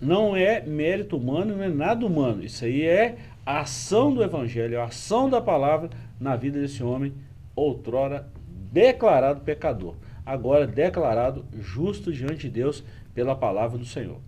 Não 0.00 0.34
é 0.34 0.60
mérito 0.60 1.16
humano, 1.16 1.56
não 1.56 1.62
é 1.62 1.68
nada 1.68 2.04
humano. 2.04 2.44
Isso 2.44 2.64
aí 2.64 2.82
é 2.82 3.16
a 3.46 3.60
ação 3.60 4.12
do 4.12 4.22
Evangelho, 4.22 4.80
a 4.80 4.84
ação 4.84 5.28
da 5.30 5.40
palavra 5.40 5.90
na 6.18 6.36
vida 6.36 6.60
desse 6.60 6.82
homem, 6.82 7.12
outrora 7.54 8.28
declarado 8.72 9.40
pecador, 9.40 9.94
agora 10.24 10.66
declarado 10.66 11.44
justo 11.60 12.12
diante 12.12 12.48
de 12.48 12.50
Deus 12.50 12.82
pela 13.14 13.34
palavra 13.34 13.78
do 13.78 13.84
Senhor. 13.84 14.18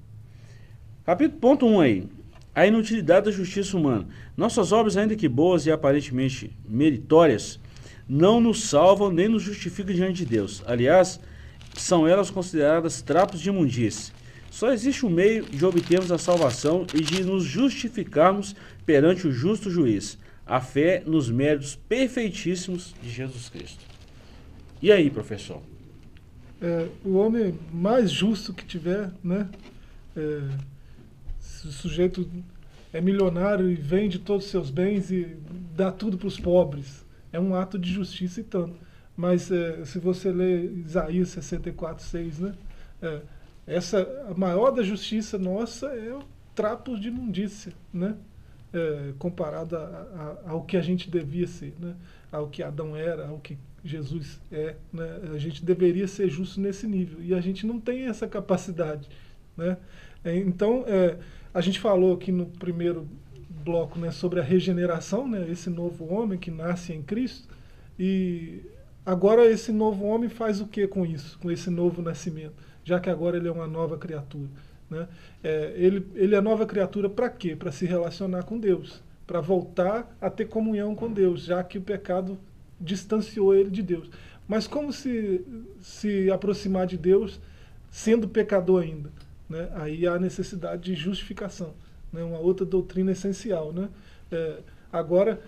Capítulo 1.05 1.41
ponto 1.41 1.67
1 1.67 1.81
aí. 1.81 2.09
A 2.55 2.67
inutilidade 2.67 3.27
da 3.27 3.33
justiça 3.33 3.77
humana. 3.77 4.07
Nossas 4.37 4.71
obras, 4.71 4.97
ainda 4.97 5.17
que 5.17 5.29
boas 5.29 5.67
e 5.67 5.73
aparentemente 5.73 6.57
meritórias, 6.69 7.59
não 8.09 8.41
nos 8.41 8.69
salvam 8.69 9.11
nem 9.11 9.29
nos 9.29 9.43
justificam 9.43 9.95
diante 9.95 10.19
de 10.19 10.27
Deus. 10.27 10.63
Aliás, 10.67 11.21
são 11.75 12.07
elas 12.07 12.31
consideradas 12.31 13.03
trapos 13.03 13.41
de 13.41 13.49
imundície. 13.49 14.13
Só 14.51 14.73
existe 14.73 15.05
um 15.05 15.11
meio 15.11 15.45
de 15.45 15.65
obtermos 15.65 16.13
a 16.13 16.19
salvação 16.19 16.87
e 16.95 17.01
de 17.01 17.25
nos 17.25 17.43
justificarmos 17.45 18.55
perante 18.87 19.27
o 19.27 19.33
justo 19.33 19.71
juiz, 19.71 20.17
a 20.47 20.61
fé 20.61 21.03
nos 21.05 21.29
méritos 21.29 21.75
perfeitíssimos 21.75 22.95
de 23.03 23.11
Jesus 23.11 23.49
Cristo. 23.49 23.85
E 24.81 24.93
aí, 24.93 25.11
professor? 25.11 25.61
É, 26.63 26.87
o 27.05 27.15
homem 27.15 27.59
mais 27.73 28.11
justo 28.11 28.53
que 28.55 28.65
tiver, 28.65 29.11
né? 29.23 29.49
É, 30.17 30.41
se 31.41 31.67
o 31.67 31.73
sujeito 31.73 32.29
é 32.93 33.01
milionário 33.01 33.69
e 33.69 33.75
vende 33.75 34.21
todos 34.21 34.45
os 34.45 34.51
seus 34.53 34.71
bens 34.71 35.11
e 35.11 35.37
dá 35.75 35.91
tudo 35.91 36.17
para 36.17 36.29
os 36.29 36.39
pobres. 36.39 37.05
É 37.33 37.41
um 37.41 37.57
ato 37.57 37.77
de 37.77 37.93
justiça 37.93 38.41
e 38.41 38.45
tanto. 38.45 38.77
Mas 39.17 39.51
é, 39.51 39.85
se 39.85 39.99
você 39.99 40.31
ler 40.33 40.73
Isaías 40.79 41.29
64, 41.31 42.05
6, 42.05 42.41
né? 42.41 42.55
É, 43.03 43.21
essa, 43.67 44.03
a 44.31 44.35
maior 44.39 44.71
da 44.71 44.83
justiça 44.83 45.39
nossa 45.39 45.87
é 45.89 46.13
o 46.15 46.23
trapos 46.55 47.01
de 47.01 47.09
imundícia, 47.09 47.73
né? 47.93 48.17
É, 48.73 49.13
comparado 49.19 49.77
a- 49.77 49.81
a- 50.47 50.51
ao 50.51 50.63
que 50.65 50.77
a 50.77 50.83
gente 50.83 51.09
devia 51.09 51.47
ser, 51.47 51.75
né? 51.79 51.95
ao 52.33 52.49
que 52.49 52.61
Adão 52.63 52.97
era, 52.97 53.29
ao 53.29 53.39
que 53.39 53.57
Jesus 53.85 54.41
é. 54.51 54.75
Né? 54.93 55.21
A 55.33 55.39
gente 55.39 55.65
deveria 55.65 56.09
ser 56.09 56.29
justo 56.29 56.61
nesse 56.61 56.85
nível 56.89 57.23
e 57.23 57.33
a 57.33 57.41
gente 57.41 57.65
não 57.67 57.79
tem 57.81 58.07
essa 58.07 58.27
capacidade. 58.27 59.09
Né? 59.57 59.77
É, 60.25 60.37
Então, 60.37 60.85
é, 60.89 61.17
a 61.53 61.61
gente 61.61 61.79
falou 61.79 62.15
aqui 62.15 62.33
no 62.33 62.47
primeiro 62.47 63.07
bloco 63.65 63.97
né, 63.99 64.11
sobre 64.11 64.41
a 64.41 64.43
regeneração, 64.43 65.29
né, 65.29 65.49
esse 65.49 65.71
novo 65.71 66.13
homem 66.13 66.37
que 66.39 66.51
nasce 66.51 66.93
em 66.93 67.01
Cristo. 67.03 67.49
E 67.99 68.61
agora 69.05 69.47
esse 69.47 69.73
novo 69.73 70.05
homem 70.05 70.29
faz 70.29 70.61
o 70.61 70.67
que 70.67 70.87
com 70.87 71.05
isso, 71.05 71.39
com 71.39 71.51
esse 71.51 71.71
novo 71.71 72.03
nascimento? 72.03 72.55
Já 72.85 73.01
que 73.01 73.09
agora 73.09 73.37
ele 73.37 73.49
é 73.49 73.53
uma 73.53 73.67
nova 73.67 73.97
criatura. 73.97 74.49
Né? 74.91 75.09
É, 75.43 75.73
ele, 75.77 76.07
ele 76.15 76.35
é 76.35 76.41
nova 76.41 76.67
criatura 76.67 77.09
para 77.09 77.29
quê? 77.29 77.57
Para 77.57 77.73
se 77.73 77.87
relacionar 77.87 78.43
com 78.45 78.59
Deus, 78.59 79.03
para 79.27 79.41
voltar 79.41 80.15
a 80.21 80.29
ter 80.29 80.47
comunhão 80.47 80.95
com 80.95 81.11
Deus, 81.11 81.43
já 81.45 81.63
que 81.65 81.79
o 81.79 81.83
pecado 81.83 82.39
distanciou 82.81 83.55
ele 83.55 83.71
de 83.71 83.83
Deus. 83.83 84.11
Mas 84.47 84.67
como 84.67 84.93
se, 84.93 85.45
se 85.81 86.31
aproximar 86.31 86.87
de 86.87 86.99
Deus 86.99 87.41
sendo 87.91 88.29
pecador 88.29 88.83
ainda? 88.83 89.11
Né? 89.49 89.69
Aí 89.75 90.07
há 90.07 90.19
necessidade 90.19 90.83
de 90.83 90.95
justificação, 90.95 91.75
né? 92.13 92.23
uma 92.23 92.39
outra 92.39 92.67
doutrina 92.67 93.13
essencial. 93.13 93.73
Né? 93.73 93.89
É, 94.31 94.59
agora, 94.93 95.41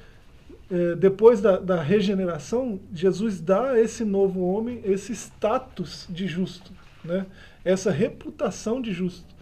depois 0.98 1.40
da, 1.40 1.58
da 1.58 1.80
regeneração, 1.80 2.80
Jesus 2.92 3.40
dá 3.40 3.70
a 3.70 3.80
esse 3.80 4.04
novo 4.04 4.40
homem 4.40 4.80
esse 4.84 5.12
status 5.12 6.06
de 6.10 6.26
justo, 6.26 6.72
né? 7.04 7.24
essa 7.64 7.90
reputação 7.90 8.80
de 8.80 8.92
justo. 8.92 9.34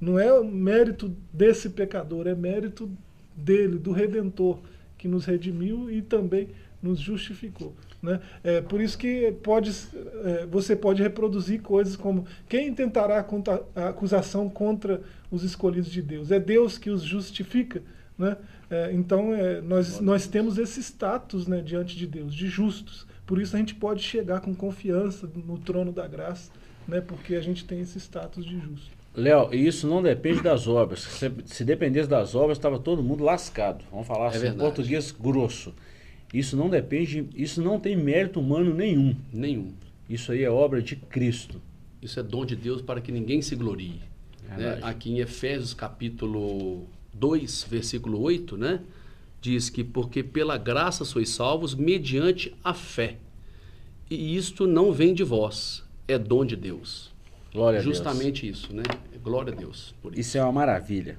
Não 0.00 0.18
é 0.18 0.32
o 0.32 0.44
mérito 0.44 1.14
desse 1.30 1.68
pecador, 1.68 2.26
é 2.26 2.34
mérito 2.34 2.90
dele, 3.36 3.78
do 3.78 3.92
Redentor, 3.92 4.58
que 4.96 5.06
nos 5.06 5.26
redimiu 5.26 5.90
e 5.90 6.00
também 6.00 6.48
nos 6.82 6.98
justificou. 6.98 7.74
Né? 8.02 8.18
É, 8.42 8.60
por 8.62 8.80
isso 8.80 8.96
que 8.96 9.32
pode, 9.42 9.70
é, 10.24 10.46
você 10.46 10.74
pode 10.74 11.02
reproduzir 11.02 11.60
coisas 11.60 11.96
como 11.96 12.26
quem 12.48 12.72
tentará 12.72 13.26
a 13.76 13.88
acusação 13.88 14.48
contra 14.48 15.02
os 15.30 15.42
escolhidos 15.42 15.90
de 15.90 16.00
Deus? 16.00 16.30
É 16.30 16.40
Deus 16.40 16.78
que 16.78 16.88
os 16.88 17.02
justifica. 17.02 17.82
Né? 18.20 18.36
É, 18.68 18.92
então 18.92 19.34
é, 19.34 19.62
nós, 19.62 19.98
nós 19.98 20.26
temos 20.26 20.58
esse 20.58 20.78
status 20.78 21.46
né, 21.46 21.62
diante 21.62 21.96
de 21.96 22.06
Deus, 22.06 22.34
de 22.34 22.48
justos. 22.48 23.06
Por 23.24 23.40
isso 23.40 23.56
a 23.56 23.58
gente 23.58 23.74
pode 23.74 24.02
chegar 24.02 24.40
com 24.40 24.54
confiança 24.54 25.26
no 25.34 25.56
trono 25.56 25.90
da 25.90 26.06
graça, 26.06 26.52
né, 26.86 27.00
porque 27.00 27.34
a 27.34 27.40
gente 27.40 27.64
tem 27.64 27.80
esse 27.80 27.98
status 27.98 28.44
de 28.44 28.60
justo. 28.60 28.90
Léo, 29.14 29.54
e 29.54 29.66
isso 29.66 29.88
não 29.88 30.02
depende 30.02 30.42
das 30.42 30.68
obras. 30.68 31.00
Se, 31.00 31.32
se 31.46 31.64
dependesse 31.64 32.10
das 32.10 32.34
obras, 32.34 32.58
estava 32.58 32.78
todo 32.78 33.02
mundo 33.02 33.24
lascado. 33.24 33.82
Vamos 33.90 34.06
falar 34.06 34.34
é 34.34 34.36
assim, 34.36 34.48
em 34.48 34.54
português 34.54 35.10
grosso. 35.10 35.74
Isso 36.32 36.56
não 36.56 36.68
depende, 36.68 37.26
isso 37.34 37.62
não 37.62 37.80
tem 37.80 37.96
mérito 37.96 38.38
humano 38.38 38.74
nenhum. 38.74 39.16
Nenhum. 39.32 39.72
Isso 40.08 40.30
aí 40.30 40.44
é 40.44 40.50
obra 40.50 40.82
de 40.82 40.94
Cristo. 40.94 41.60
Isso 42.02 42.20
é 42.20 42.22
dom 42.22 42.44
de 42.44 42.54
Deus 42.54 42.82
para 42.82 43.00
que 43.00 43.10
ninguém 43.10 43.40
se 43.40 43.56
glorie. 43.56 44.00
Né? 44.46 44.78
Aqui 44.82 45.10
em 45.10 45.20
Efésios 45.20 45.72
capítulo 45.72 46.86
2, 47.12 47.66
versículo 47.68 48.20
8, 48.20 48.56
né? 48.56 48.80
Diz 49.40 49.70
que 49.70 49.82
porque 49.82 50.22
pela 50.22 50.58
graça 50.58 51.04
sois 51.04 51.30
salvos 51.30 51.74
mediante 51.74 52.54
a 52.62 52.74
fé. 52.74 53.16
E 54.10 54.36
isto 54.36 54.66
não 54.66 54.92
vem 54.92 55.14
de 55.14 55.22
vós, 55.22 55.84
é 56.06 56.18
dom 56.18 56.44
de 56.44 56.56
Deus. 56.56 57.10
Glória 57.52 57.80
Justamente 57.80 58.40
a 58.40 58.50
Deus. 58.50 58.58
isso, 58.58 58.74
né? 58.74 58.82
Glória 59.22 59.52
a 59.52 59.56
Deus. 59.56 59.94
Isso. 60.04 60.20
isso 60.20 60.38
é 60.38 60.42
uma 60.42 60.52
maravilha. 60.52 61.18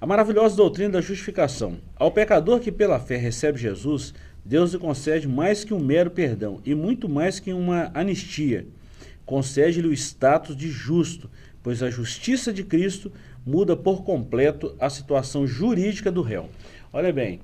A 0.00 0.06
maravilhosa 0.06 0.56
doutrina 0.56 0.90
da 0.90 1.00
justificação. 1.00 1.78
Ao 1.96 2.10
pecador 2.10 2.60
que 2.60 2.70
pela 2.70 2.98
fé 2.98 3.16
recebe 3.16 3.58
Jesus, 3.58 4.12
Deus 4.44 4.72
lhe 4.72 4.78
concede 4.78 5.26
mais 5.26 5.64
que 5.64 5.74
um 5.74 5.80
mero 5.80 6.10
perdão 6.10 6.60
e 6.64 6.74
muito 6.74 7.08
mais 7.08 7.40
que 7.40 7.52
uma 7.52 7.90
anistia. 7.94 8.66
Concede-lhe 9.24 9.88
o 9.88 9.92
status 9.92 10.56
de 10.56 10.68
justo, 10.68 11.30
pois 11.66 11.82
a 11.82 11.90
justiça 11.90 12.52
de 12.52 12.62
Cristo 12.62 13.10
muda 13.44 13.76
por 13.76 14.04
completo 14.04 14.76
a 14.78 14.88
situação 14.88 15.48
jurídica 15.48 16.12
do 16.12 16.22
réu. 16.22 16.48
Olha 16.92 17.12
bem, 17.12 17.40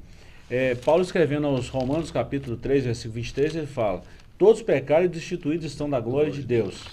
é, 0.49 0.77
Paulo 0.77 1.03
escrevendo 1.03 1.49
aos 1.49 1.69
Romanos, 1.69 2.13
capítulo 2.13 2.57
3, 2.57 2.85
versículo 2.85 3.15
23, 3.15 3.57
ele 3.57 3.67
fala: 3.67 4.01
Todos 4.39 4.63
pecaram 4.63 5.07
e 5.07 5.09
destituídos 5.09 5.67
estão 5.67 5.91
da 5.91 5.99
glória 5.99 6.31
de 6.31 6.41
Deus. 6.41 6.85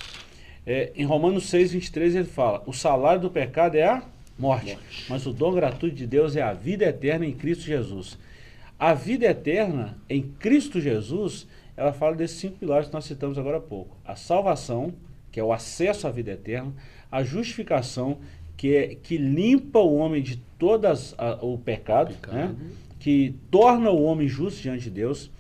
É, 0.66 0.92
em 0.96 1.06
Romanos 1.06 1.48
6, 1.50 1.74
23, 1.74 2.16
ele 2.16 2.26
fala: 2.26 2.64
O 2.66 2.74
salário 2.74 3.22
do 3.22 3.30
pecado 3.30 3.76
é 3.76 3.86
a 3.86 4.02
morte, 4.36 4.72
morte, 4.74 5.06
mas 5.08 5.28
o 5.28 5.32
dom 5.32 5.54
gratuito 5.54 5.96
de 5.96 6.08
Deus 6.08 6.36
é 6.36 6.42
a 6.42 6.54
vida 6.54 6.86
eterna 6.86 7.28
em 7.28 7.34
Cristo 7.34 7.62
Jesus. 7.62 8.18
A 8.80 8.96
vida 8.96 9.28
eterna 9.28 10.00
em 10.10 10.24
Cristo 10.24 10.82
Jesus, 10.82 11.46
ela 11.78 11.94
fala 11.94 12.16
desses 12.16 12.40
cinco 12.40 12.58
pilares 12.58 12.88
que 12.88 12.94
nós 12.96 13.06
citamos 13.06 13.38
agora 13.38 13.58
há 13.58 13.62
pouco: 13.62 13.96
a 14.04 14.16
salvação, 14.16 14.96
que 15.32 15.40
é 15.40 15.44
o 15.44 15.54
acesso 15.54 16.08
à 16.08 16.12
vida 16.12 16.32
eterna, 16.32 16.74
a 17.12 17.24
justificação, 17.24 18.18
que, 18.56 18.76
é, 18.76 18.96
que 18.96 19.18
limpa 19.18 19.80
o 19.80 19.96
homem 19.96 20.22
de 20.22 20.38
todas 20.58 21.16
o 21.42 21.58
pecado, 21.58 22.14
pecado. 22.14 22.34
Né? 22.34 22.56
que 23.00 23.34
torna 23.50 23.90
o 23.90 24.04
homem 24.04 24.28
justo 24.28 24.62
diante 24.62 24.84
de 24.84 24.90
Deus, 24.90 25.32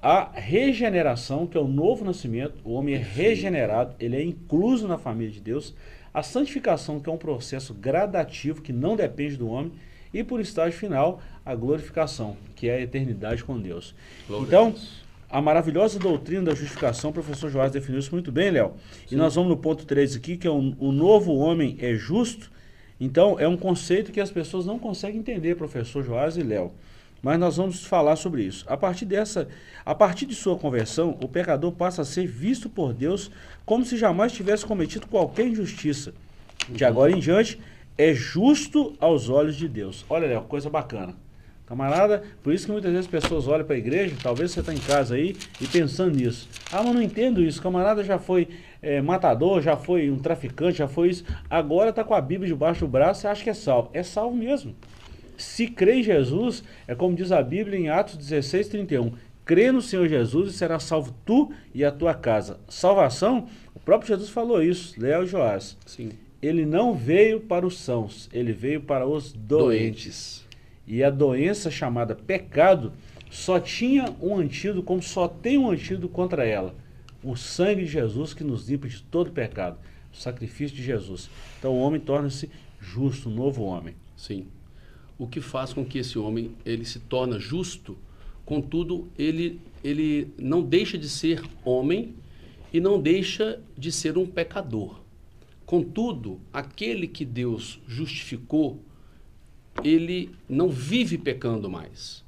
a 0.00 0.30
regeneração, 0.32 1.46
que 1.46 1.56
é 1.56 1.60
o 1.60 1.68
novo 1.68 2.04
nascimento, 2.04 2.54
o 2.64 2.72
homem 2.72 2.94
é 2.94 2.98
regenerado, 2.98 3.94
ele 4.00 4.16
é 4.16 4.22
incluso 4.22 4.88
na 4.88 4.96
família 4.96 5.32
de 5.32 5.40
Deus, 5.40 5.74
a 6.12 6.22
santificação, 6.22 6.98
que 6.98 7.10
é 7.10 7.12
um 7.12 7.18
processo 7.18 7.74
gradativo 7.74 8.62
que 8.62 8.72
não 8.72 8.96
depende 8.96 9.36
do 9.36 9.48
homem, 9.48 9.72
e 10.14 10.24
por 10.24 10.40
estágio 10.40 10.78
final, 10.78 11.20
a 11.44 11.54
glorificação, 11.54 12.36
que 12.54 12.68
é 12.68 12.76
a 12.76 12.80
eternidade 12.80 13.44
com 13.44 13.60
Deus. 13.60 13.94
Glória 14.26 14.46
então, 14.46 14.74
a 15.28 15.40
maravilhosa 15.40 15.98
doutrina 15.98 16.44
da 16.44 16.54
justificação, 16.54 17.10
o 17.10 17.12
professor 17.12 17.50
Joás 17.50 17.72
definiu 17.72 17.98
isso 17.98 18.12
muito 18.12 18.30
bem, 18.30 18.50
Léo. 18.50 18.74
E 19.10 19.16
nós 19.16 19.34
vamos 19.34 19.50
no 19.50 19.56
ponto 19.56 19.84
3 19.84 20.16
aqui, 20.16 20.36
que 20.36 20.46
é 20.46 20.50
o, 20.50 20.74
o 20.78 20.92
novo 20.92 21.34
homem 21.34 21.76
é 21.80 21.94
justo. 21.94 22.50
Então, 22.98 23.38
é 23.38 23.46
um 23.46 23.56
conceito 23.56 24.12
que 24.12 24.20
as 24.20 24.30
pessoas 24.30 24.64
não 24.64 24.78
conseguem 24.78 25.20
entender, 25.20 25.56
professor 25.56 26.04
Joás 26.04 26.36
e 26.36 26.42
Léo. 26.42 26.72
Mas 27.22 27.38
nós 27.40 27.56
vamos 27.56 27.84
falar 27.84 28.14
sobre 28.16 28.44
isso. 28.44 28.64
A 28.68 28.76
partir 28.76 29.04
dessa, 29.04 29.48
a 29.84 29.94
partir 29.94 30.26
de 30.26 30.34
sua 30.34 30.56
conversão, 30.56 31.18
o 31.20 31.28
pecador 31.28 31.72
passa 31.72 32.02
a 32.02 32.04
ser 32.04 32.26
visto 32.26 32.68
por 32.68 32.92
Deus 32.92 33.30
como 33.64 33.84
se 33.84 33.96
jamais 33.96 34.32
tivesse 34.32 34.64
cometido 34.64 35.06
qualquer 35.08 35.46
injustiça. 35.46 36.14
De 36.68 36.84
agora 36.84 37.10
em 37.10 37.18
diante, 37.18 37.58
é 37.98 38.14
justo 38.14 38.94
aos 39.00 39.28
olhos 39.28 39.56
de 39.56 39.68
Deus. 39.68 40.04
Olha, 40.08 40.26
Léo, 40.28 40.42
coisa 40.42 40.70
bacana. 40.70 41.16
Camarada, 41.66 42.22
por 42.44 42.54
isso 42.54 42.66
que 42.66 42.72
muitas 42.72 42.92
vezes 42.92 43.06
as 43.06 43.10
pessoas 43.10 43.48
olham 43.48 43.66
para 43.66 43.74
a 43.74 43.78
igreja, 43.78 44.14
talvez 44.22 44.52
você 44.52 44.60
está 44.60 44.72
em 44.72 44.78
casa 44.78 45.16
aí 45.16 45.34
e 45.60 45.66
pensando 45.66 46.16
nisso. 46.16 46.48
Ah, 46.70 46.80
mas 46.80 46.94
não 46.94 47.02
entendo 47.02 47.42
isso. 47.42 47.60
Camarada 47.60 48.04
já 48.04 48.20
foi 48.20 48.48
é, 48.80 49.02
matador, 49.02 49.60
já 49.60 49.76
foi 49.76 50.08
um 50.08 50.18
traficante, 50.18 50.78
já 50.78 50.86
foi 50.86 51.08
isso. 51.08 51.24
Agora 51.50 51.90
está 51.90 52.04
com 52.04 52.14
a 52.14 52.20
Bíblia 52.20 52.48
debaixo 52.48 52.80
do 52.80 52.88
braço 52.88 53.26
e 53.26 53.28
acha 53.28 53.42
que 53.42 53.50
é 53.50 53.54
salvo. 53.54 53.90
É 53.92 54.04
salvo 54.04 54.36
mesmo. 54.36 54.76
Se 55.36 55.66
crê 55.66 55.96
em 55.96 56.02
Jesus, 56.04 56.62
é 56.86 56.94
como 56.94 57.16
diz 57.16 57.32
a 57.32 57.42
Bíblia 57.42 57.78
em 57.78 57.88
Atos 57.88 58.16
16, 58.16 58.68
31. 58.68 59.12
Crê 59.44 59.70
no 59.72 59.82
Senhor 59.82 60.08
Jesus 60.08 60.50
e 60.50 60.56
será 60.56 60.78
salvo 60.78 61.14
tu 61.24 61.52
e 61.74 61.84
a 61.84 61.90
tua 61.90 62.14
casa. 62.14 62.60
Salvação, 62.68 63.48
o 63.74 63.80
próprio 63.80 64.08
Jesus 64.08 64.30
falou 64.30 64.62
isso, 64.62 64.94
Léo 65.00 65.26
Joás. 65.26 65.76
Sim. 65.84 66.10
Ele 66.40 66.64
não 66.64 66.94
veio 66.94 67.40
para 67.40 67.66
os 67.66 67.78
sãos, 67.78 68.28
ele 68.32 68.52
veio 68.52 68.80
para 68.80 69.06
os 69.06 69.32
doentes. 69.32 70.44
doentes. 70.44 70.45
E 70.86 71.02
a 71.02 71.10
doença 71.10 71.70
chamada 71.70 72.14
pecado 72.14 72.92
só 73.30 73.58
tinha 73.58 74.14
um 74.20 74.36
antídoto, 74.36 74.82
como 74.82 75.02
só 75.02 75.26
tem 75.26 75.58
um 75.58 75.70
antídoto 75.70 76.08
contra 76.08 76.44
ela: 76.44 76.74
o 77.22 77.36
sangue 77.36 77.84
de 77.84 77.90
Jesus 77.90 78.32
que 78.32 78.44
nos 78.44 78.68
limpa 78.68 78.88
de 78.88 79.02
todo 79.02 79.32
pecado, 79.32 79.78
o 80.12 80.16
sacrifício 80.16 80.76
de 80.76 80.82
Jesus. 80.82 81.28
Então 81.58 81.72
o 81.72 81.80
homem 81.80 82.00
torna-se 82.00 82.50
justo, 82.80 83.28
um 83.28 83.34
novo 83.34 83.64
homem. 83.64 83.94
Sim. 84.16 84.46
O 85.18 85.26
que 85.26 85.40
faz 85.40 85.72
com 85.72 85.84
que 85.84 85.98
esse 85.98 86.18
homem 86.18 86.54
ele 86.64 86.84
se 86.84 87.00
torna 87.00 87.38
justo, 87.38 87.96
contudo 88.44 89.08
ele 89.18 89.60
ele 89.82 90.32
não 90.38 90.62
deixa 90.62 90.98
de 90.98 91.08
ser 91.08 91.42
homem 91.64 92.14
e 92.72 92.80
não 92.80 93.00
deixa 93.00 93.60
de 93.76 93.90
ser 93.90 94.18
um 94.18 94.26
pecador. 94.26 95.00
Contudo, 95.64 96.40
aquele 96.52 97.08
que 97.08 97.24
Deus 97.24 97.80
justificou 97.88 98.80
ele 99.82 100.30
não 100.48 100.68
vive 100.68 101.18
pecando 101.18 101.70
mais. 101.70 102.24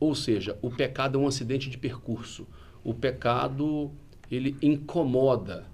Ou 0.00 0.14
seja, 0.14 0.56
o 0.62 0.70
pecado 0.70 1.18
é 1.18 1.20
um 1.20 1.26
acidente 1.26 1.68
de 1.68 1.76
percurso. 1.76 2.46
O 2.84 2.94
pecado, 2.94 3.90
ele 4.30 4.56
incomoda. 4.62 5.66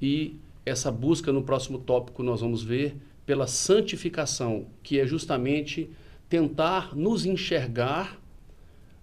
E 0.00 0.36
essa 0.64 0.90
busca 0.90 1.32
no 1.32 1.42
próximo 1.42 1.78
tópico 1.78 2.22
nós 2.22 2.40
vamos 2.40 2.62
ver 2.62 2.96
pela 3.24 3.46
santificação, 3.46 4.66
que 4.82 5.00
é 5.00 5.06
justamente 5.06 5.90
tentar 6.28 6.94
nos 6.94 7.26
enxergar 7.26 8.20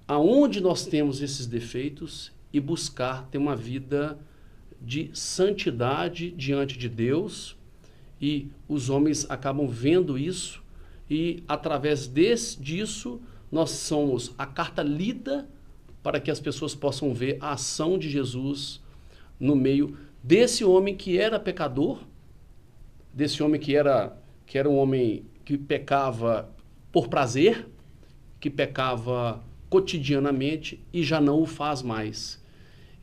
aonde 0.08 0.62
nós 0.62 0.86
temos 0.86 1.22
esses 1.22 1.46
defeitos 1.46 2.32
e 2.52 2.60
buscar 2.60 3.28
ter 3.28 3.38
uma 3.38 3.56
vida 3.56 4.18
de 4.82 5.10
santidade 5.14 6.32
diante 6.32 6.78
de 6.78 6.88
Deus. 6.88 7.58
E 8.22 8.48
os 8.68 8.90
homens 8.90 9.30
acabam 9.30 9.68
vendo 9.68 10.18
isso 10.18 10.63
e 11.14 11.44
através 11.48 12.08
desse, 12.08 12.60
disso 12.60 13.22
nós 13.52 13.70
somos 13.70 14.34
a 14.36 14.48
carta 14.48 14.82
lida 14.82 15.48
para 16.02 16.20
que 16.20 16.32
as 16.32 16.40
pessoas 16.40 16.74
possam 16.74 17.14
ver 17.14 17.38
a 17.40 17.52
ação 17.52 18.00
de 18.00 18.10
Jesus 18.10 18.82
no 19.40 19.56
meio 19.56 19.96
desse 20.24 20.66
homem 20.66 20.96
que 20.96 21.20
era 21.20 21.40
pecador, 21.40 22.00
desse 23.14 23.44
homem 23.44 23.62
que 23.62 23.76
era 23.76 24.18
que 24.48 24.58
era 24.58 24.68
um 24.68 24.76
homem 24.76 25.24
que 25.46 25.56
pecava 25.56 26.50
por 26.92 27.08
prazer, 27.08 27.68
que 28.40 28.50
pecava 28.50 29.44
cotidianamente 29.70 30.84
e 30.92 31.04
já 31.04 31.22
não 31.22 31.40
o 31.40 31.46
faz 31.46 31.84
mais. 31.84 32.44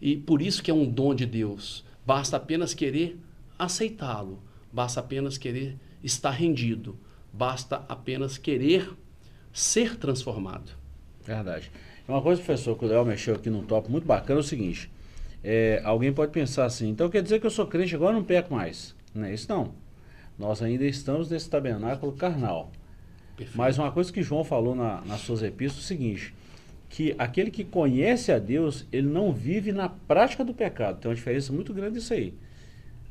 E 0.00 0.16
por 0.16 0.42
isso 0.42 0.64
que 0.64 0.70
é 0.72 0.74
um 0.74 0.84
dom 0.84 1.14
de 1.14 1.26
Deus. 1.26 1.84
Basta 2.04 2.38
apenas 2.38 2.74
querer 2.74 3.16
aceitá-lo, 3.56 4.42
basta 4.72 4.98
apenas 4.98 5.38
querer 5.38 5.76
estar 6.02 6.30
rendido 6.30 6.98
basta 7.32 7.84
apenas 7.88 8.38
querer 8.38 8.90
ser 9.52 9.96
transformado. 9.96 10.72
Verdade. 11.24 11.70
Uma 12.06 12.20
coisa, 12.20 12.42
professor, 12.42 12.76
que 12.76 12.84
o 12.84 12.88
Léo 12.88 13.04
mexeu 13.04 13.34
aqui 13.34 13.48
num 13.50 13.64
top 13.64 13.90
muito 13.90 14.06
bacana 14.06 14.40
é 14.40 14.42
o 14.42 14.44
seguinte: 14.44 14.90
é, 15.42 15.80
alguém 15.84 16.12
pode 16.12 16.32
pensar 16.32 16.64
assim, 16.64 16.88
então 16.88 17.08
quer 17.08 17.22
dizer 17.22 17.40
que 17.40 17.46
eu 17.46 17.50
sou 17.50 17.66
crente 17.66 17.94
agora 17.94 18.14
não 18.14 18.24
peco 18.24 18.54
mais. 18.54 18.94
Não 19.14 19.24
é 19.24 19.34
isso 19.34 19.46
não. 19.48 19.74
Nós 20.38 20.62
ainda 20.62 20.84
estamos 20.84 21.30
nesse 21.30 21.48
tabernáculo 21.48 22.12
carnal. 22.12 22.72
Perfeito. 23.36 23.56
Mas 23.56 23.78
uma 23.78 23.90
coisa 23.90 24.12
que 24.12 24.22
João 24.22 24.44
falou 24.44 24.74
na, 24.74 25.02
nas 25.02 25.20
suas 25.20 25.42
epístolas 25.42 25.84
é 25.84 25.84
o 25.84 25.88
seguinte: 25.88 26.34
que 26.88 27.14
aquele 27.18 27.50
que 27.50 27.64
conhece 27.64 28.32
a 28.32 28.38
Deus, 28.38 28.86
ele 28.92 29.06
não 29.06 29.32
vive 29.32 29.72
na 29.72 29.88
prática 29.88 30.44
do 30.44 30.52
pecado. 30.52 31.00
Tem 31.00 31.08
uma 31.08 31.14
diferença 31.14 31.52
muito 31.52 31.72
grande 31.72 31.98
isso 31.98 32.12
aí. 32.12 32.34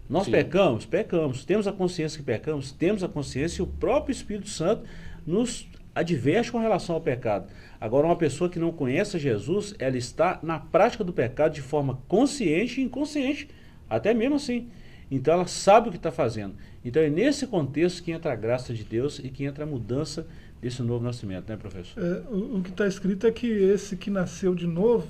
Nós 0.09 0.25
Sim. 0.25 0.31
pecamos? 0.31 0.85
Pecamos. 0.85 1.45
Temos 1.45 1.67
a 1.67 1.71
consciência 1.71 2.17
que 2.17 2.25
pecamos? 2.25 2.71
Temos 2.71 3.03
a 3.03 3.07
consciência 3.07 3.61
e 3.61 3.63
o 3.63 3.67
próprio 3.67 4.11
Espírito 4.11 4.49
Santo 4.49 4.83
nos 5.25 5.69
adverte 5.93 6.51
com 6.51 6.59
relação 6.59 6.95
ao 6.95 7.01
pecado. 7.01 7.47
Agora, 7.79 8.07
uma 8.07 8.15
pessoa 8.15 8.49
que 8.49 8.57
não 8.57 8.71
conhece 8.71 9.19
Jesus, 9.19 9.75
ela 9.77 9.97
está 9.97 10.39
na 10.41 10.59
prática 10.59 11.03
do 11.03 11.13
pecado 11.13 11.53
de 11.53 11.61
forma 11.61 11.99
consciente 12.07 12.81
e 12.81 12.83
inconsciente, 12.83 13.49
até 13.89 14.13
mesmo 14.13 14.35
assim. 14.35 14.69
Então, 15.11 15.33
ela 15.33 15.47
sabe 15.47 15.89
o 15.89 15.91
que 15.91 15.97
está 15.97 16.11
fazendo. 16.11 16.55
Então, 16.83 17.01
é 17.01 17.09
nesse 17.09 17.47
contexto 17.47 18.03
que 18.03 18.11
entra 18.11 18.33
a 18.33 18.35
graça 18.35 18.73
de 18.73 18.83
Deus 18.83 19.19
e 19.19 19.29
que 19.29 19.43
entra 19.43 19.63
a 19.63 19.67
mudança 19.67 20.27
desse 20.61 20.81
novo 20.81 21.03
nascimento, 21.03 21.49
né, 21.49 21.57
professor? 21.57 22.03
É, 22.03 22.21
o, 22.29 22.57
o, 22.57 22.61
que 22.61 22.69
está 22.69 22.85
escrito 22.85 23.25
é 23.25 23.31
que 23.31 23.47
esse 23.47 23.95
que 23.95 24.09
nasceu 24.09 24.53
de 24.53 24.67
novo, 24.67 25.07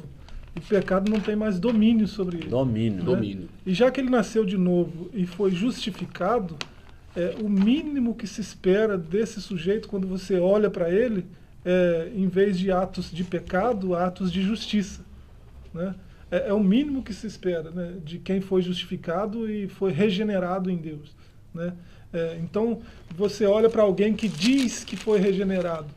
o 0.55 0.62
pecado 0.62 1.09
não 1.09 1.19
tem 1.19 1.35
mais 1.35 1.59
domínio 1.59 2.07
sobre 2.07 2.38
ele. 2.38 2.49
Domínio. 2.49 2.99
Né? 2.99 3.05
Domínio. 3.05 3.49
E 3.65 3.73
já 3.73 3.89
que 3.91 4.01
ele 4.01 4.09
nasceu 4.09 4.43
de 4.43 4.57
novo 4.57 5.09
e 5.13 5.25
foi 5.25 5.51
justificado, 5.51 6.57
é, 7.15 7.35
o 7.41 7.49
mínimo 7.49 8.15
que 8.15 8.27
se 8.27 8.41
espera 8.41 8.97
desse 8.97 9.41
sujeito 9.41 9.88
quando 9.88 10.07
você 10.07 10.39
olha 10.39 10.69
para 10.69 10.89
ele, 10.89 11.25
é, 11.65 12.12
em 12.15 12.27
vez 12.27 12.57
de 12.57 12.71
atos 12.71 13.12
de 13.12 13.23
pecado, 13.23 13.95
atos 13.95 14.31
de 14.31 14.41
justiça. 14.41 15.03
Né? 15.73 15.95
É, 16.31 16.49
é, 16.49 16.53
o 16.53 16.59
mínimo 16.59 17.03
que 17.03 17.13
se 17.13 17.27
espera 17.27 17.71
né? 17.71 17.95
de 18.03 18.19
quem 18.19 18.41
foi 18.41 18.62
justificado 18.62 19.49
e 19.49 19.67
foi 19.67 19.91
regenerado 19.91 20.69
em 20.69 20.77
Deus. 20.77 21.15
Né? 21.53 21.73
É, 22.12 22.39
então, 22.41 22.81
você 23.15 23.45
olha 23.45 23.69
para 23.69 23.83
alguém 23.83 24.13
que 24.13 24.27
diz 24.27 24.83
que 24.83 24.95
foi 24.95 25.19
regenerado, 25.19 25.88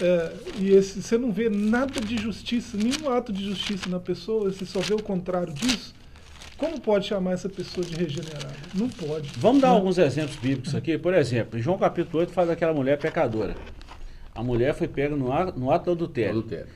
é, 0.00 0.32
e 0.58 0.70
esse, 0.70 1.02
você 1.02 1.16
não 1.16 1.32
vê 1.32 1.48
nada 1.48 2.00
de 2.00 2.16
justiça, 2.16 2.76
nenhum 2.76 3.10
ato 3.10 3.32
de 3.32 3.44
justiça 3.44 3.88
na 3.88 4.00
pessoa, 4.00 4.50
você 4.50 4.64
só 4.64 4.80
vê 4.80 4.94
o 4.94 5.02
contrário 5.02 5.52
disso. 5.52 5.94
Como 6.56 6.80
pode 6.80 7.06
chamar 7.06 7.32
essa 7.32 7.48
pessoa 7.48 7.84
de 7.84 7.94
regenerada? 7.94 8.54
Não 8.74 8.88
pode. 8.88 9.30
Vamos 9.36 9.60
dar 9.60 9.68
não. 9.68 9.76
alguns 9.76 9.98
exemplos 9.98 10.36
bíblicos 10.36 10.74
aqui. 10.74 10.96
Por 10.96 11.12
exemplo, 11.12 11.58
em 11.58 11.62
João 11.62 11.76
capítulo 11.76 12.20
8 12.20 12.32
fala 12.32 12.48
daquela 12.48 12.72
mulher 12.72 12.98
pecadora. 12.98 13.56
A 14.34 14.42
mulher 14.42 14.74
foi 14.74 14.88
pega 14.88 15.14
no 15.14 15.32
ato, 15.32 15.58
no 15.58 15.70
ato 15.70 15.86
do 15.86 15.90
adultério. 15.92 16.38
Adultério. 16.38 16.68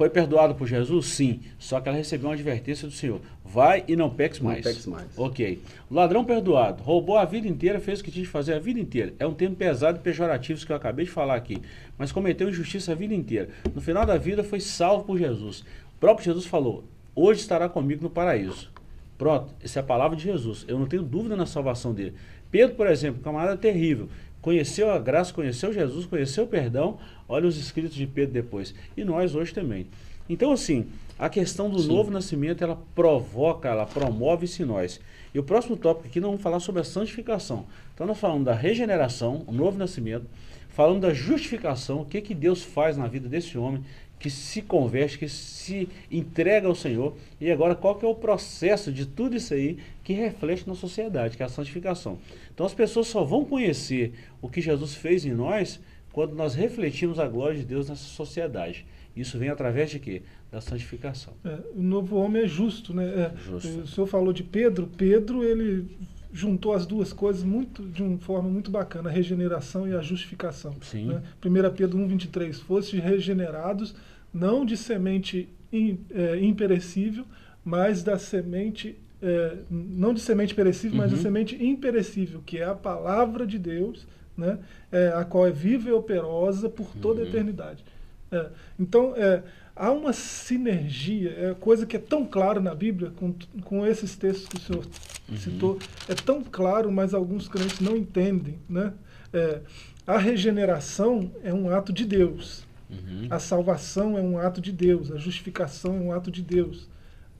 Foi 0.00 0.08
perdoado 0.08 0.54
por 0.54 0.66
Jesus? 0.66 1.08
Sim. 1.08 1.40
Só 1.58 1.78
que 1.78 1.86
ela 1.86 1.98
recebeu 1.98 2.30
uma 2.30 2.32
advertência 2.32 2.88
do 2.88 2.94
Senhor. 2.94 3.20
Vai 3.44 3.84
e 3.86 3.94
não 3.94 4.08
peques 4.08 4.40
mais. 4.40 4.64
Não 4.64 4.72
peques 4.72 4.86
mais. 4.86 5.06
Ok. 5.14 5.60
O 5.90 5.94
ladrão 5.94 6.24
perdoado. 6.24 6.82
Roubou 6.82 7.18
a 7.18 7.26
vida 7.26 7.46
inteira, 7.46 7.78
fez 7.78 8.00
o 8.00 8.04
que 8.04 8.10
tinha 8.10 8.24
de 8.24 8.30
fazer 8.30 8.54
a 8.54 8.58
vida 8.58 8.80
inteira. 8.80 9.12
É 9.18 9.26
um 9.26 9.34
termo 9.34 9.54
pesado 9.54 9.98
e 9.98 10.00
pejorativo 10.00 10.64
que 10.64 10.72
eu 10.72 10.76
acabei 10.76 11.04
de 11.04 11.10
falar 11.10 11.34
aqui. 11.34 11.60
Mas 11.98 12.12
cometeu 12.12 12.48
injustiça 12.48 12.92
a 12.92 12.94
vida 12.94 13.12
inteira. 13.12 13.50
No 13.74 13.82
final 13.82 14.06
da 14.06 14.16
vida 14.16 14.42
foi 14.42 14.58
salvo 14.58 15.04
por 15.04 15.18
Jesus. 15.18 15.60
O 15.60 16.00
próprio 16.00 16.24
Jesus 16.24 16.46
falou, 16.46 16.82
hoje 17.14 17.42
estará 17.42 17.68
comigo 17.68 18.02
no 18.02 18.08
paraíso. 18.08 18.70
Pronto, 19.18 19.52
essa 19.62 19.80
é 19.80 19.82
a 19.82 19.84
palavra 19.84 20.16
de 20.16 20.22
Jesus. 20.22 20.64
Eu 20.66 20.78
não 20.78 20.86
tenho 20.86 21.02
dúvida 21.02 21.36
na 21.36 21.44
salvação 21.44 21.92
dele. 21.92 22.14
Pedro, 22.50 22.74
por 22.74 22.86
exemplo, 22.86 23.20
camarada 23.22 23.54
terrível. 23.54 24.08
Conheceu 24.40 24.90
a 24.90 24.98
graça, 24.98 25.34
conheceu 25.34 25.70
Jesus, 25.70 26.06
conheceu 26.06 26.44
o 26.44 26.46
perdão. 26.46 26.98
Olha 27.30 27.46
os 27.46 27.56
escritos 27.56 27.94
de 27.94 28.08
Pedro 28.08 28.34
depois. 28.34 28.74
E 28.96 29.04
nós 29.04 29.36
hoje 29.36 29.54
também. 29.54 29.86
Então, 30.28 30.50
assim, 30.50 30.86
a 31.16 31.28
questão 31.28 31.70
do 31.70 31.78
Sim. 31.78 31.88
novo 31.88 32.10
nascimento, 32.10 32.64
ela 32.64 32.76
provoca, 32.92 33.68
ela 33.68 33.86
promove 33.86 34.46
isso 34.46 34.60
em 34.62 34.66
nós. 34.66 35.00
E 35.32 35.38
o 35.38 35.42
próximo 35.44 35.76
tópico 35.76 36.08
aqui, 36.08 36.18
nós 36.18 36.28
vamos 36.28 36.42
falar 36.42 36.58
sobre 36.58 36.80
a 36.80 36.84
santificação. 36.84 37.66
Então, 37.94 38.04
nós 38.04 38.18
falamos 38.18 38.44
da 38.44 38.52
regeneração, 38.52 39.44
o 39.46 39.52
novo 39.52 39.78
nascimento, 39.78 40.26
falando 40.70 41.02
da 41.02 41.14
justificação, 41.14 42.00
o 42.00 42.04
que, 42.04 42.20
que 42.20 42.34
Deus 42.34 42.64
faz 42.64 42.96
na 42.96 43.06
vida 43.06 43.28
desse 43.28 43.56
homem, 43.56 43.84
que 44.18 44.28
se 44.28 44.60
converte, 44.60 45.18
que 45.18 45.28
se 45.28 45.88
entrega 46.10 46.66
ao 46.66 46.74
Senhor. 46.74 47.14
E 47.40 47.48
agora, 47.48 47.76
qual 47.76 47.94
que 47.94 48.04
é 48.04 48.08
o 48.08 48.14
processo 48.14 48.92
de 48.92 49.06
tudo 49.06 49.36
isso 49.36 49.54
aí 49.54 49.78
que 50.02 50.12
reflete 50.12 50.66
na 50.66 50.74
sociedade, 50.74 51.36
que 51.36 51.42
é 51.44 51.46
a 51.46 51.48
santificação. 51.48 52.18
Então, 52.52 52.66
as 52.66 52.74
pessoas 52.74 53.06
só 53.06 53.22
vão 53.22 53.44
conhecer 53.44 54.14
o 54.42 54.48
que 54.48 54.60
Jesus 54.60 54.94
fez 54.94 55.24
em 55.24 55.32
nós 55.32 55.80
quando 56.20 56.34
nós 56.34 56.54
refletimos 56.54 57.18
a 57.18 57.26
glória 57.26 57.56
de 57.56 57.64
Deus 57.64 57.88
nessa 57.88 58.04
sociedade. 58.04 58.84
Isso 59.16 59.38
vem 59.38 59.48
através 59.48 59.90
de 59.90 59.98
quê? 59.98 60.20
Da 60.52 60.60
santificação. 60.60 61.32
É, 61.42 61.58
o 61.74 61.82
novo 61.82 62.16
homem 62.16 62.42
é 62.42 62.46
justo, 62.46 62.92
né? 62.92 63.06
É, 63.06 63.32
justo. 63.38 63.80
O 63.80 63.86
senhor 63.86 64.06
falou 64.06 64.30
de 64.30 64.42
Pedro. 64.42 64.86
Pedro, 64.98 65.42
ele 65.42 65.86
juntou 66.30 66.74
as 66.74 66.84
duas 66.84 67.10
coisas 67.10 67.42
muito 67.42 67.82
de 67.86 68.02
uma 68.02 68.18
forma 68.18 68.50
muito 68.50 68.70
bacana, 68.70 69.08
a 69.08 69.12
regeneração 69.12 69.88
e 69.88 69.94
a 69.94 70.02
justificação. 70.02 70.76
Sim. 70.82 71.06
Né? 71.06 71.22
1 71.42 71.74
Pedro 71.74 71.98
1,23, 71.98 72.52
foste 72.52 73.00
regenerados 73.00 73.94
não 74.30 74.66
de 74.66 74.76
semente 74.76 75.48
in, 75.72 76.00
é, 76.10 76.38
imperecível, 76.38 77.24
mas 77.64 78.02
da 78.02 78.18
semente, 78.18 78.94
é, 79.22 79.56
não 79.70 80.12
de 80.12 80.20
semente 80.20 80.54
perecível, 80.54 80.92
uhum. 80.92 80.98
mas 80.98 81.12
da 81.12 81.16
uhum. 81.16 81.22
semente 81.22 81.64
imperecível, 81.64 82.42
que 82.44 82.58
é 82.58 82.64
a 82.64 82.74
palavra 82.74 83.46
de 83.46 83.58
Deus, 83.58 84.06
né, 84.40 84.58
é, 84.90 85.08
a 85.14 85.24
qual 85.24 85.46
é 85.46 85.50
viva 85.50 85.90
e 85.90 85.92
operosa 85.92 86.68
por 86.68 86.88
toda 86.96 87.20
a 87.20 87.22
uhum. 87.24 87.28
eternidade. 87.28 87.84
É, 88.32 88.46
então, 88.78 89.14
é, 89.16 89.42
há 89.76 89.90
uma 89.90 90.12
sinergia, 90.12 91.30
é 91.38 91.54
coisa 91.54 91.84
que 91.84 91.96
é 91.96 92.00
tão 92.00 92.24
clara 92.24 92.60
na 92.60 92.74
Bíblia, 92.74 93.10
com, 93.16 93.34
com 93.64 93.86
esses 93.86 94.16
textos 94.16 94.48
que 94.48 94.56
o 94.56 94.60
senhor 94.60 94.86
uhum. 95.28 95.36
citou, 95.36 95.78
é 96.08 96.14
tão 96.14 96.42
claro, 96.42 96.90
mas 96.90 97.12
alguns 97.12 97.46
crentes 97.46 97.80
não 97.80 97.96
entendem. 97.96 98.58
Né? 98.68 98.92
É, 99.32 99.60
a 100.06 100.18
regeneração 100.18 101.30
é 101.44 101.52
um 101.52 101.70
ato 101.70 101.92
de 101.92 102.04
Deus. 102.04 102.64
Uhum. 102.88 103.28
A 103.30 103.38
salvação 103.38 104.18
é 104.18 104.20
um 104.20 104.38
ato 104.38 104.60
de 104.60 104.72
Deus, 104.72 105.12
a 105.12 105.16
justificação 105.16 105.96
é 105.96 106.00
um 106.00 106.12
ato 106.12 106.30
de 106.30 106.42
Deus. 106.42 106.88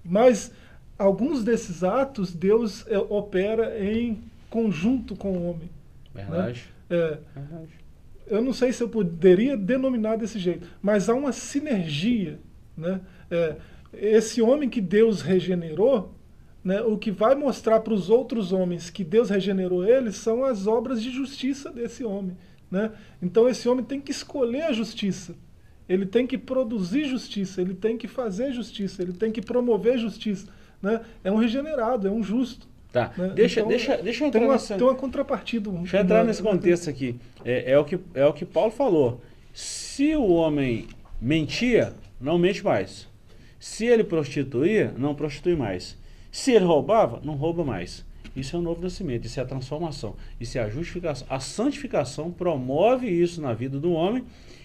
Mas 0.04 0.52
alguns 0.98 1.42
desses 1.42 1.82
atos 1.82 2.32
Deus 2.32 2.86
é, 2.86 2.98
opera 2.98 3.82
em 3.82 4.22
conjunto 4.48 5.16
com 5.16 5.32
o 5.32 5.50
homem. 5.50 5.70
Verdade. 6.14 6.60
Né? 6.60 6.79
É. 6.90 7.18
Eu 8.26 8.42
não 8.42 8.52
sei 8.52 8.72
se 8.72 8.82
eu 8.82 8.88
poderia 8.88 9.56
denominar 9.56 10.16
desse 10.16 10.38
jeito, 10.38 10.68
mas 10.82 11.08
há 11.08 11.14
uma 11.14 11.32
sinergia. 11.32 12.38
Né? 12.76 13.00
É, 13.30 13.56
esse 13.92 14.42
homem 14.42 14.68
que 14.68 14.80
Deus 14.80 15.20
regenerou, 15.20 16.14
né, 16.62 16.80
o 16.82 16.96
que 16.98 17.10
vai 17.10 17.34
mostrar 17.34 17.80
para 17.80 17.94
os 17.94 18.10
outros 18.10 18.52
homens 18.52 18.90
que 18.90 19.02
Deus 19.02 19.30
regenerou 19.30 19.84
eles 19.84 20.16
são 20.16 20.44
as 20.44 20.66
obras 20.66 21.02
de 21.02 21.10
justiça 21.10 21.70
desse 21.70 22.04
homem. 22.04 22.36
Né? 22.70 22.92
Então 23.20 23.48
esse 23.48 23.68
homem 23.68 23.84
tem 23.84 24.00
que 24.00 24.12
escolher 24.12 24.62
a 24.62 24.72
justiça. 24.72 25.34
Ele 25.88 26.06
tem 26.06 26.24
que 26.24 26.38
produzir 26.38 27.04
justiça, 27.06 27.60
ele 27.60 27.74
tem 27.74 27.98
que 27.98 28.06
fazer 28.06 28.52
justiça, 28.52 29.02
ele 29.02 29.12
tem 29.12 29.32
que 29.32 29.42
promover 29.42 29.98
justiça. 29.98 30.46
Né? 30.80 31.00
É 31.24 31.32
um 31.32 31.36
regenerado, 31.36 32.06
é 32.06 32.10
um 32.10 32.22
justo. 32.22 32.68
Tá, 32.92 33.12
né? 33.16 33.32
deixa, 33.34 33.60
então, 33.60 33.68
deixa, 33.68 33.96
deixa 33.98 34.24
eu 34.24 34.28
entrar 34.28 34.40
tem 34.40 34.48
uma, 34.48 34.54
nessa... 34.54 34.76
Tem 34.76 34.86
uma 34.86 34.94
contrapartida. 34.94 35.70
Deixa 35.70 35.96
eu 35.98 36.02
entrar 36.02 36.24
nesse 36.24 36.42
contexto 36.42 36.90
aqui. 36.90 37.16
É, 37.44 37.72
é, 37.72 37.78
o 37.78 37.84
que, 37.84 37.98
é 38.14 38.26
o 38.26 38.32
que 38.32 38.44
Paulo 38.44 38.72
falou. 38.72 39.20
Se 39.52 40.16
o 40.16 40.28
homem 40.28 40.88
mentia, 41.20 41.92
não 42.20 42.38
mente 42.38 42.64
mais. 42.64 43.08
Se 43.58 43.86
ele 43.86 44.02
prostituía, 44.02 44.92
não 44.96 45.14
prostitui 45.14 45.54
mais. 45.54 45.96
Se 46.32 46.52
ele 46.52 46.64
roubava, 46.64 47.20
não 47.22 47.34
rouba 47.34 47.64
mais. 47.64 48.04
Isso 48.34 48.56
é 48.56 48.58
o 48.58 48.62
novo 48.62 48.80
nascimento, 48.80 49.24
isso 49.24 49.40
é 49.40 49.42
a 49.42 49.46
transformação, 49.46 50.14
isso 50.40 50.56
é 50.56 50.62
a 50.62 50.68
justificação. 50.68 51.26
A 51.28 51.40
santificação 51.40 52.30
promove 52.30 53.08
isso 53.08 53.40
na 53.40 53.52
vida 53.52 53.78
do 53.78 53.92
homem 53.92 54.24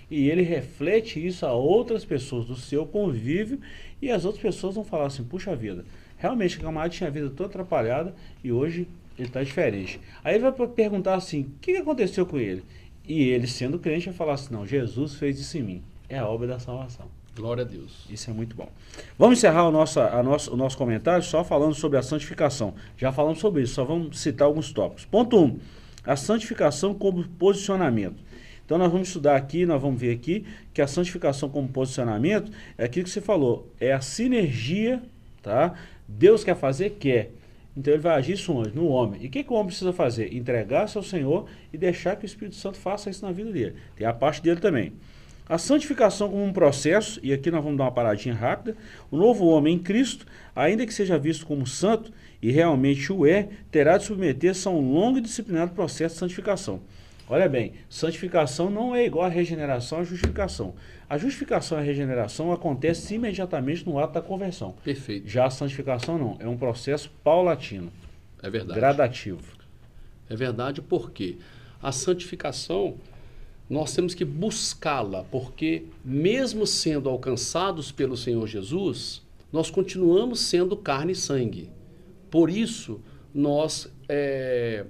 e 0.09 0.29
ele 0.29 0.43
reflete 0.43 1.25
isso 1.25 1.45
a 1.45 1.53
outras 1.53 2.05
pessoas 2.05 2.45
do 2.45 2.55
seu 2.55 2.85
convívio 2.85 3.59
e 4.01 4.11
as 4.11 4.23
outras 4.23 4.41
pessoas 4.41 4.75
vão 4.75 4.83
falar 4.83 5.07
assim, 5.07 5.23
puxa 5.23 5.55
vida, 5.55 5.83
realmente 6.17 6.57
o 6.57 6.61
camarada 6.61 6.93
tinha 6.93 7.09
a 7.09 7.11
vida 7.11 7.29
toda 7.29 7.49
atrapalhada 7.49 8.15
e 8.43 8.51
hoje 8.51 8.87
ele 9.17 9.27
está 9.27 9.43
diferente. 9.43 9.99
Aí 10.23 10.35
ele 10.35 10.49
vai 10.49 10.67
perguntar 10.67 11.15
assim, 11.15 11.41
o 11.41 11.59
que 11.61 11.77
aconteceu 11.77 12.25
com 12.25 12.37
ele? 12.37 12.63
E 13.07 13.23
ele, 13.23 13.47
sendo 13.47 13.79
crente, 13.79 14.07
vai 14.07 14.15
falar 14.15 14.33
assim, 14.33 14.53
não, 14.53 14.65
Jesus 14.65 15.15
fez 15.15 15.39
isso 15.39 15.57
em 15.57 15.63
mim. 15.63 15.83
É 16.09 16.17
a 16.17 16.27
obra 16.27 16.47
da 16.47 16.59
salvação. 16.59 17.07
Glória 17.35 17.63
a 17.63 17.67
Deus. 17.67 18.05
Isso 18.09 18.29
é 18.29 18.33
muito 18.33 18.55
bom. 18.55 18.69
Vamos 19.17 19.39
encerrar 19.39 19.67
o 19.67 19.71
nosso, 19.71 19.99
a 19.99 20.23
nosso, 20.23 20.53
o 20.53 20.57
nosso 20.57 20.77
comentário 20.77 21.23
só 21.23 21.43
falando 21.43 21.73
sobre 21.73 21.97
a 21.97 22.01
santificação. 22.01 22.73
Já 22.97 23.11
falamos 23.11 23.39
sobre 23.39 23.61
isso, 23.61 23.73
só 23.73 23.83
vamos 23.83 24.19
citar 24.19 24.47
alguns 24.47 24.71
tópicos. 24.71 25.05
Ponto 25.05 25.37
1. 25.37 25.43
Um, 25.43 25.59
a 26.05 26.15
santificação 26.15 26.93
como 26.93 27.27
posicionamento. 27.27 28.23
Então 28.65 28.77
nós 28.77 28.91
vamos 28.91 29.09
estudar 29.09 29.35
aqui, 29.35 29.65
nós 29.65 29.81
vamos 29.81 29.99
ver 29.99 30.11
aqui 30.11 30.45
que 30.73 30.81
a 30.81 30.87
santificação 30.87 31.49
como 31.49 31.67
posicionamento 31.67 32.51
é 32.77 32.85
aquilo 32.85 33.03
que 33.03 33.11
você 33.11 33.21
falou, 33.21 33.71
é 33.79 33.93
a 33.93 34.01
sinergia, 34.01 35.01
tá? 35.41 35.75
Deus 36.07 36.43
quer 36.43 36.55
fazer, 36.55 36.91
quer. 36.99 37.31
Então 37.75 37.93
ele 37.93 38.01
vai 38.01 38.15
agir 38.15 38.33
isso 38.33 38.53
onde? 38.53 38.73
No 38.73 38.87
homem. 38.87 39.23
E 39.23 39.27
o 39.27 39.29
que, 39.29 39.43
que 39.43 39.51
o 39.51 39.55
homem 39.55 39.67
precisa 39.67 39.91
fazer? 39.91 40.33
Entregar-se 40.33 40.97
ao 40.97 41.03
Senhor 41.03 41.47
e 41.73 41.77
deixar 41.77 42.15
que 42.15 42.23
o 42.23 42.25
Espírito 42.25 42.55
Santo 42.55 42.77
faça 42.77 43.09
isso 43.09 43.25
na 43.25 43.31
vida 43.31 43.51
dele. 43.51 43.75
Tem 43.95 44.07
a 44.07 44.13
parte 44.13 44.41
dele 44.41 44.59
também. 44.59 44.93
A 45.47 45.59
santificação 45.59 46.29
como 46.29 46.43
um 46.43 46.53
processo, 46.53 47.19
e 47.21 47.31
aqui 47.31 47.51
nós 47.51 47.63
vamos 47.63 47.77
dar 47.77 47.83
uma 47.83 47.91
paradinha 47.91 48.33
rápida, 48.33 48.75
o 49.11 49.17
novo 49.17 49.45
homem 49.45 49.75
em 49.75 49.79
Cristo, 49.79 50.25
ainda 50.55 50.85
que 50.87 50.93
seja 50.93 51.19
visto 51.19 51.45
como 51.45 51.67
santo, 51.67 52.11
e 52.41 52.49
realmente 52.49 53.13
o 53.13 53.27
é, 53.27 53.49
terá 53.69 53.97
de 53.97 54.05
submeter-se 54.05 54.67
a 54.67 54.71
um 54.71 54.93
longo 54.93 55.19
e 55.19 55.21
disciplinado 55.21 55.73
processo 55.73 56.15
de 56.15 56.19
santificação. 56.19 56.81
Olha 57.27 57.49
bem, 57.49 57.73
santificação 57.89 58.69
não 58.69 58.95
é 58.95 59.05
igual 59.05 59.25
a 59.25 59.29
regeneração 59.29 59.99
à 59.99 60.03
justificação. 60.03 60.75
A 61.09 61.17
justificação 61.17 61.77
e 61.77 61.81
a 61.81 61.83
regeneração 61.83 62.51
acontece 62.51 63.15
imediatamente 63.15 63.85
no 63.85 63.97
ato 63.97 64.13
da 64.13 64.21
conversão. 64.21 64.75
Perfeito. 64.83 65.27
Já 65.27 65.45
a 65.45 65.49
santificação 65.49 66.17
não, 66.17 66.37
é 66.39 66.47
um 66.47 66.57
processo 66.57 67.11
paulatino. 67.23 67.91
É 68.43 68.49
verdade. 68.49 68.79
Gradativo. 68.79 69.55
É 70.29 70.35
verdade 70.35 70.81
porque 70.81 71.37
a 71.81 71.91
santificação 71.91 72.95
nós 73.69 73.93
temos 73.95 74.13
que 74.13 74.23
buscá-la, 74.23 75.23
porque 75.23 75.85
mesmo 76.03 76.67
sendo 76.67 77.09
alcançados 77.09 77.91
pelo 77.91 78.15
Senhor 78.15 78.45
Jesus, 78.45 79.23
nós 79.51 79.71
continuamos 79.71 80.41
sendo 80.41 80.77
carne 80.77 81.13
e 81.13 81.15
sangue. 81.15 81.69
Por 82.29 82.49
isso, 82.49 83.01
nós, 83.33 83.91
é, 84.07 84.85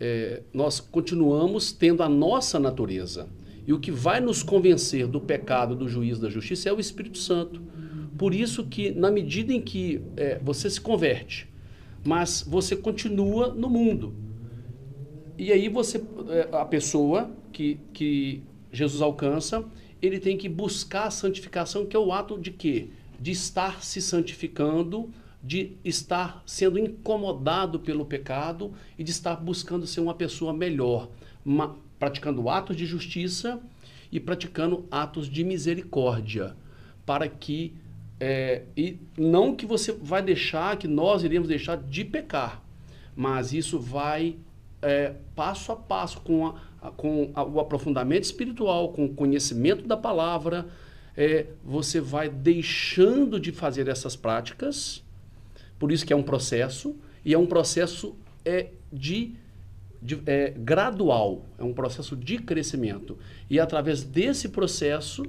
é, 0.00 0.42
nós 0.52 0.80
continuamos 0.80 1.72
tendo 1.72 2.02
a 2.02 2.08
nossa 2.08 2.58
natureza. 2.58 3.28
E 3.66 3.72
o 3.72 3.80
que 3.80 3.90
vai 3.90 4.20
nos 4.20 4.42
convencer 4.42 5.06
do 5.06 5.20
pecado, 5.20 5.74
do 5.74 5.88
juízo, 5.88 6.20
da 6.20 6.30
justiça 6.30 6.68
é 6.68 6.72
o 6.72 6.78
Espírito 6.78 7.18
Santo. 7.18 7.60
Por 8.16 8.32
isso 8.32 8.64
que, 8.64 8.92
na 8.92 9.10
medida 9.10 9.52
em 9.52 9.60
que 9.60 10.00
é, 10.16 10.38
você 10.42 10.70
se 10.70 10.80
converte, 10.80 11.48
mas 12.04 12.44
você 12.46 12.76
continua 12.76 13.52
no 13.52 13.68
mundo. 13.68 14.14
E 15.36 15.52
aí 15.52 15.68
você, 15.68 16.02
é, 16.28 16.48
a 16.52 16.64
pessoa 16.64 17.30
que, 17.52 17.78
que 17.92 18.42
Jesus 18.72 19.02
alcança, 19.02 19.64
ele 20.00 20.18
tem 20.18 20.36
que 20.36 20.48
buscar 20.48 21.06
a 21.06 21.10
santificação, 21.10 21.84
que 21.84 21.96
é 21.96 21.98
o 21.98 22.12
ato 22.12 22.38
de 22.38 22.50
quê? 22.50 22.88
De 23.20 23.32
estar 23.32 23.82
se 23.82 24.00
santificando, 24.00 25.10
de 25.46 25.76
estar 25.84 26.42
sendo 26.44 26.76
incomodado 26.76 27.78
pelo 27.78 28.04
pecado 28.04 28.72
e 28.98 29.04
de 29.04 29.12
estar 29.12 29.36
buscando 29.36 29.86
ser 29.86 30.00
uma 30.00 30.14
pessoa 30.14 30.52
melhor, 30.52 31.08
uma, 31.44 31.76
praticando 32.00 32.48
atos 32.48 32.76
de 32.76 32.84
justiça 32.84 33.60
e 34.10 34.18
praticando 34.18 34.86
atos 34.90 35.28
de 35.28 35.44
misericórdia, 35.44 36.56
para 37.04 37.28
que 37.28 37.74
é, 38.18 38.62
e 38.76 38.98
não 39.16 39.54
que 39.54 39.66
você 39.66 39.92
vai 39.92 40.20
deixar, 40.20 40.76
que 40.78 40.88
nós 40.88 41.22
iremos 41.22 41.46
deixar 41.46 41.76
de 41.76 42.04
pecar, 42.04 42.60
mas 43.14 43.52
isso 43.52 43.78
vai 43.78 44.36
é, 44.82 45.14
passo 45.36 45.70
a 45.70 45.76
passo 45.76 46.20
com, 46.22 46.46
a, 46.46 46.90
com 46.90 47.30
a, 47.34 47.44
o 47.44 47.60
aprofundamento 47.60 48.24
espiritual, 48.24 48.88
com 48.88 49.04
o 49.04 49.14
conhecimento 49.14 49.86
da 49.86 49.96
palavra, 49.96 50.66
é, 51.16 51.46
você 51.64 52.00
vai 52.00 52.28
deixando 52.28 53.38
de 53.38 53.52
fazer 53.52 53.86
essas 53.86 54.16
práticas, 54.16 55.05
por 55.78 55.92
isso 55.92 56.04
que 56.06 56.12
é 56.12 56.16
um 56.16 56.22
processo, 56.22 56.96
e 57.24 57.34
é 57.34 57.38
um 57.38 57.46
processo 57.46 58.16
é, 58.44 58.68
de, 58.92 59.34
de 60.00 60.20
é, 60.26 60.50
gradual, 60.56 61.44
é 61.58 61.64
um 61.64 61.72
processo 61.72 62.16
de 62.16 62.38
crescimento. 62.38 63.18
E 63.50 63.58
através 63.58 64.02
desse 64.02 64.48
processo, 64.48 65.24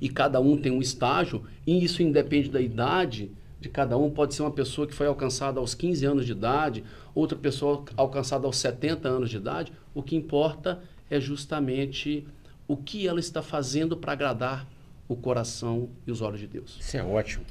e 0.00 0.08
cada 0.08 0.40
um 0.40 0.56
tem 0.56 0.72
um 0.72 0.80
estágio, 0.80 1.44
e 1.66 1.84
isso 1.84 2.02
independe 2.02 2.50
da 2.50 2.60
idade 2.60 3.30
de 3.60 3.68
cada 3.68 3.96
um. 3.96 4.10
Pode 4.10 4.34
ser 4.34 4.42
uma 4.42 4.50
pessoa 4.50 4.86
que 4.86 4.94
foi 4.94 5.06
alcançada 5.06 5.60
aos 5.60 5.74
15 5.74 6.04
anos 6.04 6.26
de 6.26 6.32
idade, 6.32 6.82
outra 7.14 7.38
pessoa 7.38 7.84
alcançada 7.96 8.46
aos 8.46 8.56
70 8.56 9.08
anos 9.08 9.30
de 9.30 9.36
idade. 9.36 9.72
O 9.94 10.02
que 10.02 10.16
importa 10.16 10.82
é 11.08 11.20
justamente 11.20 12.26
o 12.66 12.76
que 12.76 13.06
ela 13.06 13.20
está 13.20 13.42
fazendo 13.42 13.96
para 13.96 14.12
agradar 14.12 14.66
o 15.06 15.14
coração 15.14 15.90
e 16.06 16.10
os 16.10 16.20
olhos 16.20 16.40
de 16.40 16.46
Deus. 16.46 16.78
Isso 16.80 16.96
é 16.96 17.02
ótimo. 17.02 17.44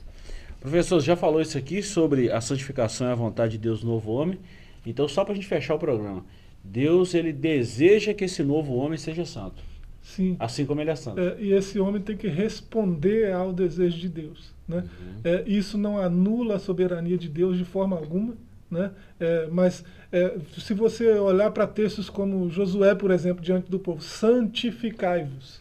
Professor, 0.62 1.00
já 1.00 1.16
falou 1.16 1.42
isso 1.42 1.58
aqui 1.58 1.82
sobre 1.82 2.32
a 2.32 2.40
santificação 2.40 3.08
e 3.08 3.12
a 3.12 3.16
vontade 3.16 3.54
de 3.54 3.58
Deus 3.58 3.84
no 3.84 3.90
novo 3.90 4.12
homem. 4.12 4.40
Então, 4.86 5.08
só 5.08 5.24
para 5.24 5.34
a 5.34 5.36
gente 5.36 5.48
fechar 5.48 5.74
o 5.74 5.80
programa, 5.80 6.24
Deus 6.64 7.16
ele 7.16 7.34
deseja 7.34 8.14
que 8.14 8.26
esse 8.26 8.44
novo 8.44 8.76
homem 8.76 8.96
seja 8.96 9.26
santo. 9.26 9.64
Sim. 10.04 10.36
Assim 10.40 10.64
como 10.64 10.80
ele 10.80 10.92
é 10.92 10.96
santo. 10.96 11.20
É, 11.20 11.36
e 11.40 11.52
esse 11.52 11.80
homem 11.80 12.00
tem 12.00 12.16
que 12.16 12.28
responder 12.28 13.34
ao 13.34 13.52
desejo 13.52 13.98
de 13.98 14.08
Deus. 14.08 14.54
Né? 14.68 14.78
Uhum. 14.78 15.22
É, 15.24 15.44
isso 15.48 15.80
não 15.80 15.98
anula 15.98 16.58
a 16.58 16.60
soberania 16.60 17.18
de 17.18 17.28
Deus 17.28 17.58
de 17.58 17.66
forma 17.66 17.98
alguma. 17.98 18.36
Né? 18.70 18.92
É, 19.20 19.48
mas 19.52 19.84
é, 20.12 20.38
se 20.60 20.76
você 20.76 21.12
olhar 21.14 21.50
para 21.50 21.66
textos 21.66 22.08
como 22.08 22.52
Josué, 22.52 22.94
por 22.94 23.10
exemplo, 23.10 23.44
diante 23.44 23.70
do 23.70 23.80
povo, 23.80 24.00
santificai-vos 24.00 25.60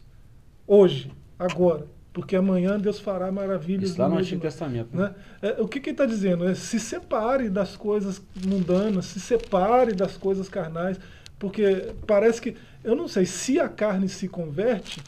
hoje, 0.67 1.11
agora, 1.39 1.87
porque 2.13 2.35
amanhã 2.35 2.79
Deus 2.79 2.99
fará 2.99 3.31
maravilhas. 3.31 3.91
Isso 3.91 4.01
lá 4.01 4.09
no 4.09 4.19
Antigo 4.19 4.41
Testamento. 4.41 4.97
Né? 4.97 5.15
É, 5.41 5.61
o 5.61 5.69
que, 5.69 5.79
que 5.81 5.91
ele 5.91 5.95
está 5.95 6.07
dizendo? 6.07 6.49
É, 6.49 6.55
se 6.55 6.81
separe 6.81 7.49
das 7.49 7.77
coisas 7.77 8.21
mundanas, 8.45 9.07
se 9.07 9.21
separe 9.21 9.95
das 9.95 10.17
coisas 10.17 10.49
carnais, 10.49 10.99
porque 11.39 11.93
parece 12.07 12.41
que 12.41 12.57
eu 12.83 12.97
não 12.97 13.07
sei 13.07 13.27
se 13.27 13.61
a 13.61 13.69
carne 13.69 14.09
se 14.09 14.29
converte, 14.29 15.01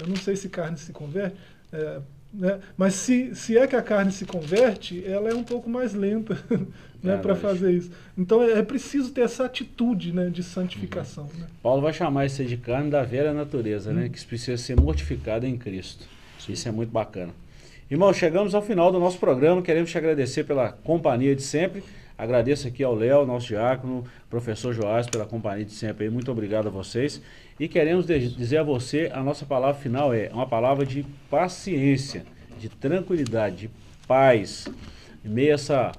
eu 0.00 0.06
não 0.06 0.16
sei 0.16 0.34
se 0.34 0.48
carne 0.48 0.76
se 0.78 0.92
converte, 0.92 1.36
é, 1.72 2.00
né? 2.32 2.58
mas 2.76 2.94
se, 2.94 3.34
se 3.34 3.56
é 3.56 3.66
que 3.66 3.76
a 3.76 3.82
carne 3.82 4.10
se 4.10 4.24
converte, 4.24 5.04
ela 5.06 5.30
é 5.30 5.34
um 5.34 5.44
pouco 5.44 5.68
mais 5.70 5.94
lenta 5.94 6.36
né, 7.02 7.16
para 7.16 7.36
fazer 7.36 7.72
isso. 7.72 7.90
Então 8.16 8.42
é, 8.42 8.58
é, 8.58 8.62
preciso 8.62 9.12
ter 9.12 9.22
essa 9.22 9.44
atitude 9.44 10.12
né, 10.12 10.28
de 10.28 10.42
santificação. 10.42 11.24
Uhum. 11.24 11.40
Né? 11.40 11.46
Paulo 11.62 11.82
vai 11.82 11.92
chamar 11.92 12.26
isso 12.26 12.44
de 12.44 12.56
carne 12.56 12.90
da 12.90 13.02
velha 13.02 13.32
natureza, 13.32 13.92
né, 13.92 14.04
uhum. 14.04 14.10
que 14.10 14.26
precisa 14.26 14.56
ser 14.56 14.80
mortificada 14.80 15.46
em 15.46 15.56
Cristo. 15.56 16.04
Isso 16.48 16.68
é 16.68 16.72
muito 16.72 16.90
bacana. 16.90 17.32
Irmão, 17.90 18.12
chegamos 18.12 18.54
ao 18.54 18.62
final 18.62 18.92
do 18.92 19.00
nosso 19.00 19.18
programa. 19.18 19.62
Queremos 19.62 19.90
te 19.90 19.96
agradecer 19.96 20.44
pela 20.44 20.70
companhia 20.72 21.34
de 21.34 21.42
sempre. 21.42 21.82
Agradeço 22.18 22.66
aqui 22.66 22.82
ao 22.82 22.94
Léo, 22.94 23.24
nosso 23.24 23.46
diácono, 23.46 24.04
professor 24.28 24.74
Joás, 24.74 25.06
pela 25.06 25.24
companhia 25.24 25.64
de 25.64 25.72
sempre. 25.72 26.10
Muito 26.10 26.30
obrigado 26.30 26.66
a 26.66 26.70
vocês. 26.70 27.22
E 27.60 27.68
queremos 27.68 28.06
dizer 28.06 28.58
a 28.58 28.62
você, 28.62 29.10
a 29.14 29.22
nossa 29.22 29.46
palavra 29.46 29.80
final 29.80 30.12
é 30.12 30.28
uma 30.32 30.46
palavra 30.46 30.84
de 30.84 31.06
paciência, 31.30 32.24
de 32.58 32.68
tranquilidade, 32.68 33.56
de 33.56 33.70
paz. 34.06 34.66
Em 35.24 35.28
meio 35.28 35.52
a 35.52 35.54
essa 35.54 35.92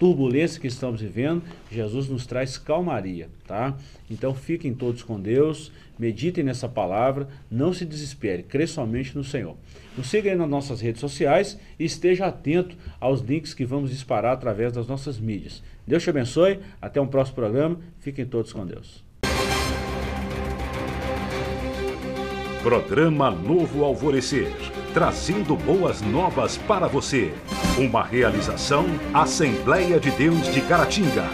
turbulência 0.00 0.58
que 0.58 0.66
estamos 0.66 1.02
vivendo, 1.02 1.42
Jesus 1.70 2.08
nos 2.08 2.24
traz 2.24 2.56
calmaria, 2.56 3.28
tá? 3.46 3.76
Então 4.10 4.34
fiquem 4.34 4.72
todos 4.72 5.02
com 5.02 5.20
Deus, 5.20 5.70
meditem 5.98 6.42
nessa 6.42 6.66
palavra, 6.66 7.28
não 7.50 7.70
se 7.74 7.84
desespere, 7.84 8.42
crê 8.42 8.66
somente 8.66 9.14
no 9.14 9.22
Senhor. 9.22 9.58
Nos 9.94 10.06
siga 10.06 10.30
aí 10.30 10.36
nas 10.36 10.48
nossas 10.48 10.80
redes 10.80 11.02
sociais 11.02 11.58
e 11.78 11.84
esteja 11.84 12.26
atento 12.26 12.74
aos 12.98 13.20
links 13.20 13.52
que 13.52 13.66
vamos 13.66 13.90
disparar 13.90 14.32
através 14.32 14.72
das 14.72 14.86
nossas 14.88 15.20
mídias. 15.20 15.62
Deus 15.86 16.02
te 16.02 16.08
abençoe, 16.08 16.60
até 16.80 16.98
um 16.98 17.06
próximo 17.06 17.36
programa, 17.36 17.78
fiquem 17.98 18.24
todos 18.24 18.54
com 18.54 18.64
Deus. 18.64 19.04
Programa 22.62 23.30
Novo 23.30 23.84
Alvorecer, 23.84 24.50
trazendo 24.92 25.56
boas 25.56 26.00
novas 26.00 26.56
para 26.56 26.86
você. 26.86 27.32
Uma 27.78 28.02
realização 28.02 28.86
Assembleia 29.14 29.98
de 29.98 30.10
Deus 30.10 30.52
de 30.52 30.60
Caratinga. 30.62 31.24